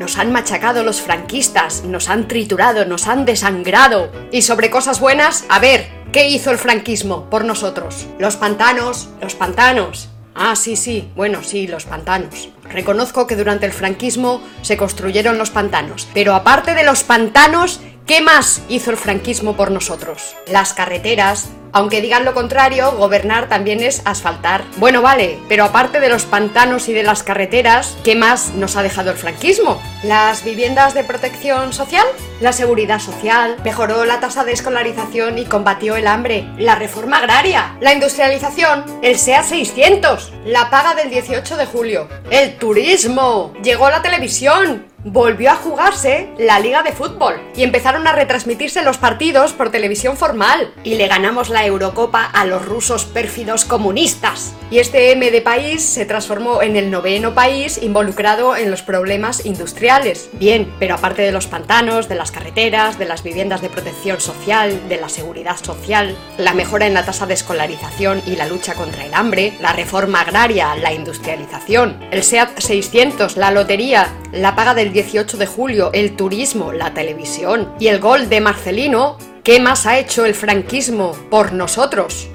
Nos 0.00 0.18
han 0.18 0.32
machacado 0.32 0.82
los 0.82 1.00
franquistas, 1.00 1.84
nos 1.84 2.08
han 2.08 2.26
triturado, 2.26 2.84
nos 2.84 3.06
han 3.06 3.24
desangrado. 3.24 4.10
Y 4.32 4.42
sobre 4.42 4.70
cosas 4.70 5.00
buenas, 5.00 5.46
a 5.48 5.60
ver, 5.60 5.86
¿qué 6.12 6.28
hizo 6.28 6.50
el 6.50 6.58
franquismo 6.58 7.30
por 7.30 7.44
nosotros? 7.44 8.08
Los 8.18 8.36
pantanos, 8.36 9.08
los 9.20 9.36
pantanos. 9.36 10.10
Ah, 10.40 10.54
sí, 10.54 10.76
sí, 10.76 11.10
bueno, 11.16 11.42
sí, 11.42 11.66
los 11.66 11.84
pantanos. 11.84 12.50
Reconozco 12.62 13.26
que 13.26 13.34
durante 13.34 13.66
el 13.66 13.72
franquismo 13.72 14.40
se 14.62 14.76
construyeron 14.76 15.36
los 15.36 15.50
pantanos, 15.50 16.06
pero 16.14 16.32
aparte 16.32 16.76
de 16.76 16.84
los 16.84 17.02
pantanos, 17.02 17.80
¿qué 18.08 18.22
más 18.22 18.62
hizo 18.70 18.90
el 18.90 18.96
franquismo 18.96 19.54
por 19.54 19.70
nosotros? 19.70 20.34
Las 20.46 20.72
carreteras, 20.72 21.50
aunque 21.72 22.00
digan 22.00 22.24
lo 22.24 22.32
contrario, 22.32 22.92
gobernar 22.92 23.50
también 23.50 23.80
es 23.82 24.00
asfaltar. 24.06 24.64
Bueno, 24.78 25.02
vale, 25.02 25.38
pero 25.46 25.64
aparte 25.64 26.00
de 26.00 26.08
los 26.08 26.24
pantanos 26.24 26.88
y 26.88 26.94
de 26.94 27.02
las 27.02 27.22
carreteras, 27.22 27.98
¿qué 28.02 28.16
más 28.16 28.54
nos 28.54 28.76
ha 28.76 28.82
dejado 28.82 29.10
el 29.10 29.18
franquismo? 29.18 29.80
¿Las 30.02 30.42
viviendas 30.42 30.94
de 30.94 31.04
protección 31.04 31.74
social? 31.74 32.06
¿La 32.40 32.54
seguridad 32.54 32.98
social? 32.98 33.58
¿Mejoró 33.62 34.06
la 34.06 34.20
tasa 34.20 34.42
de 34.42 34.52
escolarización 34.52 35.36
y 35.36 35.44
combatió 35.44 35.94
el 35.94 36.06
hambre? 36.06 36.48
¿La 36.56 36.76
reforma 36.76 37.18
agraria? 37.18 37.76
¿La 37.80 37.92
industrialización? 37.92 38.84
¿El 39.02 39.18
SEA 39.18 39.42
600? 39.42 40.32
¿La 40.46 40.70
paga 40.70 40.94
del 40.94 41.10
18 41.10 41.58
de 41.58 41.66
julio? 41.66 42.08
¿El 42.30 42.56
turismo? 42.56 43.52
¿Llegó 43.62 43.90
la 43.90 44.00
televisión? 44.00 44.86
Volvió 45.12 45.50
a 45.50 45.56
jugarse 45.56 46.28
la 46.38 46.60
liga 46.60 46.82
de 46.82 46.92
fútbol 46.92 47.34
y 47.56 47.62
empezaron 47.62 48.06
a 48.06 48.12
retransmitirse 48.12 48.82
los 48.82 48.98
partidos 48.98 49.52
por 49.52 49.70
televisión 49.70 50.16
formal 50.16 50.72
y 50.84 50.94
le 50.94 51.08
ganamos 51.08 51.48
la 51.48 51.64
Eurocopa 51.64 52.24
a 52.24 52.44
los 52.44 52.64
rusos 52.64 53.04
pérfidos 53.04 53.64
comunistas. 53.64 54.54
Y 54.70 54.80
este 54.80 55.12
M 55.12 55.30
de 55.30 55.40
país 55.40 55.82
se 55.82 56.04
transformó 56.04 56.60
en 56.60 56.76
el 56.76 56.90
noveno 56.90 57.34
país 57.34 57.78
involucrado 57.82 58.54
en 58.54 58.70
los 58.70 58.82
problemas 58.82 59.46
industriales. 59.46 60.28
Bien, 60.34 60.70
pero 60.78 60.94
aparte 60.94 61.22
de 61.22 61.32
los 61.32 61.46
pantanos, 61.46 62.08
de 62.08 62.14
las 62.14 62.30
carreteras, 62.30 62.98
de 62.98 63.06
las 63.06 63.22
viviendas 63.22 63.62
de 63.62 63.70
protección 63.70 64.20
social, 64.20 64.88
de 64.88 65.00
la 65.00 65.08
seguridad 65.08 65.56
social, 65.56 66.14
la 66.36 66.52
mejora 66.52 66.86
en 66.86 66.94
la 66.94 67.04
tasa 67.04 67.26
de 67.26 67.34
escolarización 67.34 68.22
y 68.26 68.36
la 68.36 68.46
lucha 68.46 68.74
contra 68.74 69.06
el 69.06 69.14
hambre, 69.14 69.54
la 69.60 69.72
reforma 69.72 70.20
agraria, 70.20 70.74
la 70.76 70.92
industrialización, 70.92 71.98
el 72.10 72.22
SEAT 72.22 72.58
600, 72.58 73.38
la 73.38 73.50
lotería, 73.50 74.08
la 74.32 74.54
paga 74.54 74.74
del 74.74 74.92
18 75.02 75.36
de 75.36 75.46
julio, 75.46 75.90
el 75.92 76.16
turismo, 76.16 76.72
la 76.72 76.92
televisión 76.92 77.72
y 77.78 77.86
el 77.86 78.00
gol 78.00 78.28
de 78.28 78.40
Marcelino, 78.40 79.16
¿qué 79.44 79.60
más 79.60 79.86
ha 79.86 79.96
hecho 79.96 80.26
el 80.26 80.34
franquismo 80.34 81.12
por 81.30 81.52
nosotros? 81.52 82.28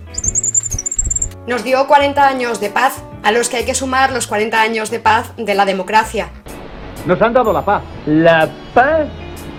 Nos 1.46 1.66
dio 1.66 1.86
40 1.86 2.26
años 2.26 2.62
de 2.62 2.70
paz, 2.70 3.04
a 3.22 3.34
los 3.34 3.50
que 3.50 3.58
hay 3.58 3.66
que 3.66 3.74
sumar 3.74 4.14
los 4.14 4.28
40 4.28 4.62
años 4.62 4.90
de 4.92 5.02
paz 5.02 5.34
de 5.36 5.54
la 5.56 5.66
democracia. 5.66 6.30
Nos 7.06 7.22
han 7.22 7.34
dado 7.34 7.52
la 7.52 7.66
paz. 7.66 7.84
La 8.06 8.50
paz 8.74 9.10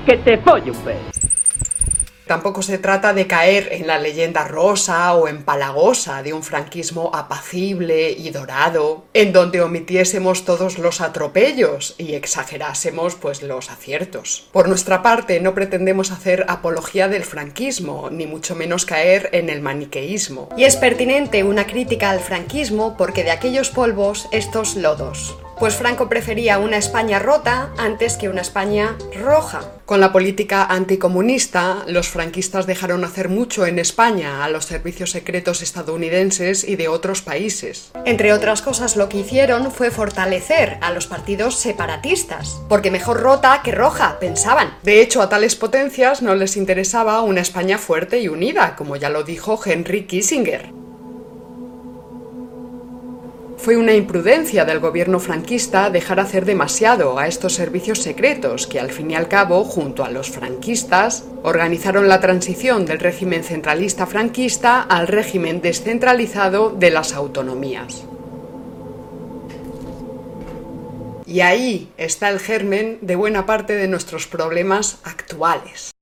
que 0.07 0.17
te 0.17 0.39
folle 0.39 0.71
un 0.71 0.79
pez. 0.79 1.34
Tampoco 2.27 2.63
se 2.63 2.79
trata 2.79 3.13
de 3.13 3.27
caer 3.27 3.69
en 3.73 3.87
la 3.87 3.99
leyenda 3.99 4.45
rosa 4.45 5.15
o 5.15 5.29
empalagosa 5.29 6.23
de 6.23 6.33
un 6.33 6.43
franquismo 6.43 7.11
apacible 7.15 8.13
y 8.13 8.31
dorado, 8.31 9.05
en 9.13 9.33
donde 9.33 9.61
omitiésemos 9.61 10.47
todos 10.47 10.79
los 10.79 11.03
atropellos 11.03 11.95
y 11.99 12.15
exagerásemos 12.15 13.15
pues 13.15 13.43
los 13.43 13.71
aciertos. 13.71 14.49
Por 14.53 14.69
nuestra 14.69 15.03
parte 15.03 15.41
no 15.41 15.55
pretendemos 15.55 16.13
hacer 16.13 16.47
apología 16.49 17.09
del 17.09 17.25
franquismo, 17.25 18.09
ni 18.11 18.27
mucho 18.27 18.55
menos 18.55 18.87
caer 18.87 19.29
en 19.33 19.51
el 19.51 19.61
maniqueísmo. 19.61 20.49
Y 20.57 20.65
es 20.65 20.77
pertinente 20.77 21.45
una 21.45 21.67
crítica 21.67 22.11
al 22.11 22.21
franquismo 22.21 22.97
porque 22.97 23.25
de 23.25 23.33
aquellos 23.33 23.71
polvos 23.71 24.29
estos 24.33 24.77
lodos 24.77 25.37
pues 25.59 25.77
Franco 25.77 26.09
prefería 26.09 26.59
una 26.59 26.77
España 26.77 27.19
rota 27.19 27.71
antes 27.79 28.17
que 28.17 28.29
una 28.29 28.41
España 28.41 28.97
roja. 29.23 29.63
Con 29.87 30.01
la 30.01 30.13
política 30.13 30.65
anticomunista, 30.65 31.85
los 31.87 32.09
franquistas 32.09 32.67
dejaron 32.67 33.05
hacer 33.05 33.29
mucho 33.29 33.67
en 33.67 33.79
España 33.79 34.45
a 34.45 34.49
los 34.49 34.65
servicios 34.65 35.11
secretos 35.11 35.63
estadounidenses 35.63 36.65
y 36.67 36.77
de 36.77 36.89
otros 36.89 37.23
países. 37.23 37.91
Entre 38.07 38.33
otras 38.33 38.63
cosas, 38.63 38.97
lo 38.97 39.09
que 39.09 39.19
hicieron 39.19 39.71
fue 39.71 39.91
fortalecer 39.91 40.79
a 40.81 40.91
los 40.91 41.07
partidos 41.07 41.57
separatistas, 41.57 42.61
porque 42.69 42.91
mejor 42.91 43.21
rota 43.21 43.61
que 43.63 43.73
roja, 43.73 44.19
pensaban. 44.19 44.75
De 44.83 45.01
hecho, 45.03 45.21
a 45.21 45.29
tales 45.29 45.55
potencias 45.55 46.23
no 46.23 46.35
les 46.35 46.57
interesaba 46.57 47.21
una 47.23 47.43
España 47.43 47.79
fuerte 47.79 48.21
y 48.21 48.29
unida, 48.29 48.77
como 48.77 48.97
ya 48.97 49.11
lo 49.11 49.23
dijo 49.23 49.61
Henry 49.65 50.07
Kissinger. 50.07 50.73
Fue 53.65 53.79
una 53.79 53.95
imprudencia 53.95 54.67
del 54.67 54.79
gobierno 54.79 55.19
franquista 55.19 55.89
dejar 55.89 56.21
hacer 56.21 56.45
demasiado 56.45 57.19
a 57.19 57.27
estos 57.27 57.55
servicios 57.55 58.03
secretos 58.03 58.67
que 58.67 58.79
al 58.79 58.91
fin 58.91 59.11
y 59.11 59.15
al 59.15 59.27
cabo, 59.27 59.65
junto 59.65 60.05
a 60.05 60.11
los 60.11 60.29
franquistas, 60.29 61.25
organizaron 61.43 62.07
la 62.07 62.21
transición 62.21 62.85
del 62.85 62.99
régimen 62.99 63.43
centralista 63.43 64.05
franquista 64.05 64.83
al 64.83 65.09
régimen 65.09 65.63
descentralizado 65.63 66.77
de 66.79 66.91
las 66.91 67.15
autonomías. 67.15 68.05
Y 71.25 71.41
ahí 71.41 71.91
está 71.97 72.29
el 72.29 72.41
germen 72.41 72.99
de 73.01 73.17
buena 73.17 73.47
parte 73.47 73.77
de 73.77 73.89
nuestros 73.89 74.27
problemas 74.27 74.99
actuales. 75.05 75.95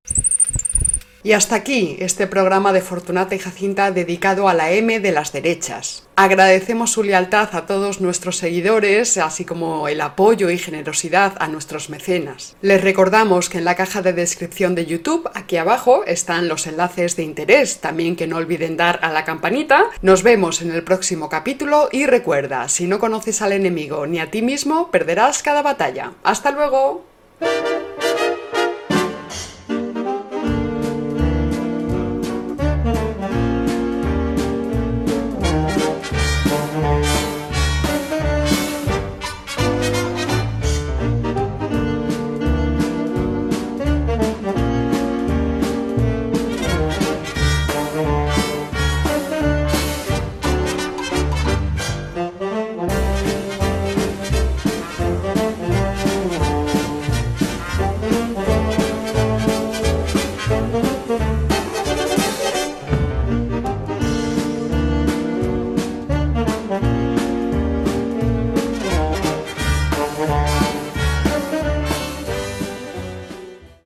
Y 1.24 1.32
hasta 1.32 1.54
aquí 1.54 1.96
este 2.00 2.26
programa 2.26 2.72
de 2.72 2.80
Fortunata 2.80 3.36
y 3.36 3.38
Jacinta 3.38 3.92
dedicado 3.92 4.48
a 4.48 4.54
la 4.54 4.72
M 4.72 4.98
de 4.98 5.12
las 5.12 5.32
derechas. 5.32 6.02
Agradecemos 6.16 6.90
su 6.90 7.04
lealtad 7.04 7.54
a 7.54 7.64
todos 7.64 8.00
nuestros 8.00 8.38
seguidores, 8.38 9.16
así 9.18 9.44
como 9.44 9.86
el 9.86 10.00
apoyo 10.00 10.50
y 10.50 10.58
generosidad 10.58 11.34
a 11.38 11.46
nuestros 11.46 11.90
mecenas. 11.90 12.56
Les 12.60 12.82
recordamos 12.82 13.48
que 13.48 13.58
en 13.58 13.64
la 13.64 13.76
caja 13.76 14.02
de 14.02 14.12
descripción 14.12 14.74
de 14.74 14.84
YouTube, 14.84 15.30
aquí 15.34 15.58
abajo, 15.58 16.02
están 16.06 16.48
los 16.48 16.66
enlaces 16.66 17.14
de 17.14 17.22
interés, 17.22 17.78
también 17.78 18.16
que 18.16 18.26
no 18.26 18.38
olviden 18.38 18.76
dar 18.76 18.98
a 19.02 19.12
la 19.12 19.24
campanita. 19.24 19.84
Nos 20.02 20.24
vemos 20.24 20.60
en 20.60 20.72
el 20.72 20.82
próximo 20.82 21.28
capítulo 21.28 21.88
y 21.92 22.06
recuerda, 22.06 22.68
si 22.68 22.88
no 22.88 22.98
conoces 22.98 23.42
al 23.42 23.52
enemigo 23.52 24.08
ni 24.08 24.18
a 24.18 24.30
ti 24.30 24.42
mismo, 24.42 24.90
perderás 24.90 25.42
cada 25.44 25.62
batalla. 25.62 26.14
¡Hasta 26.24 26.50
luego! 26.50 27.04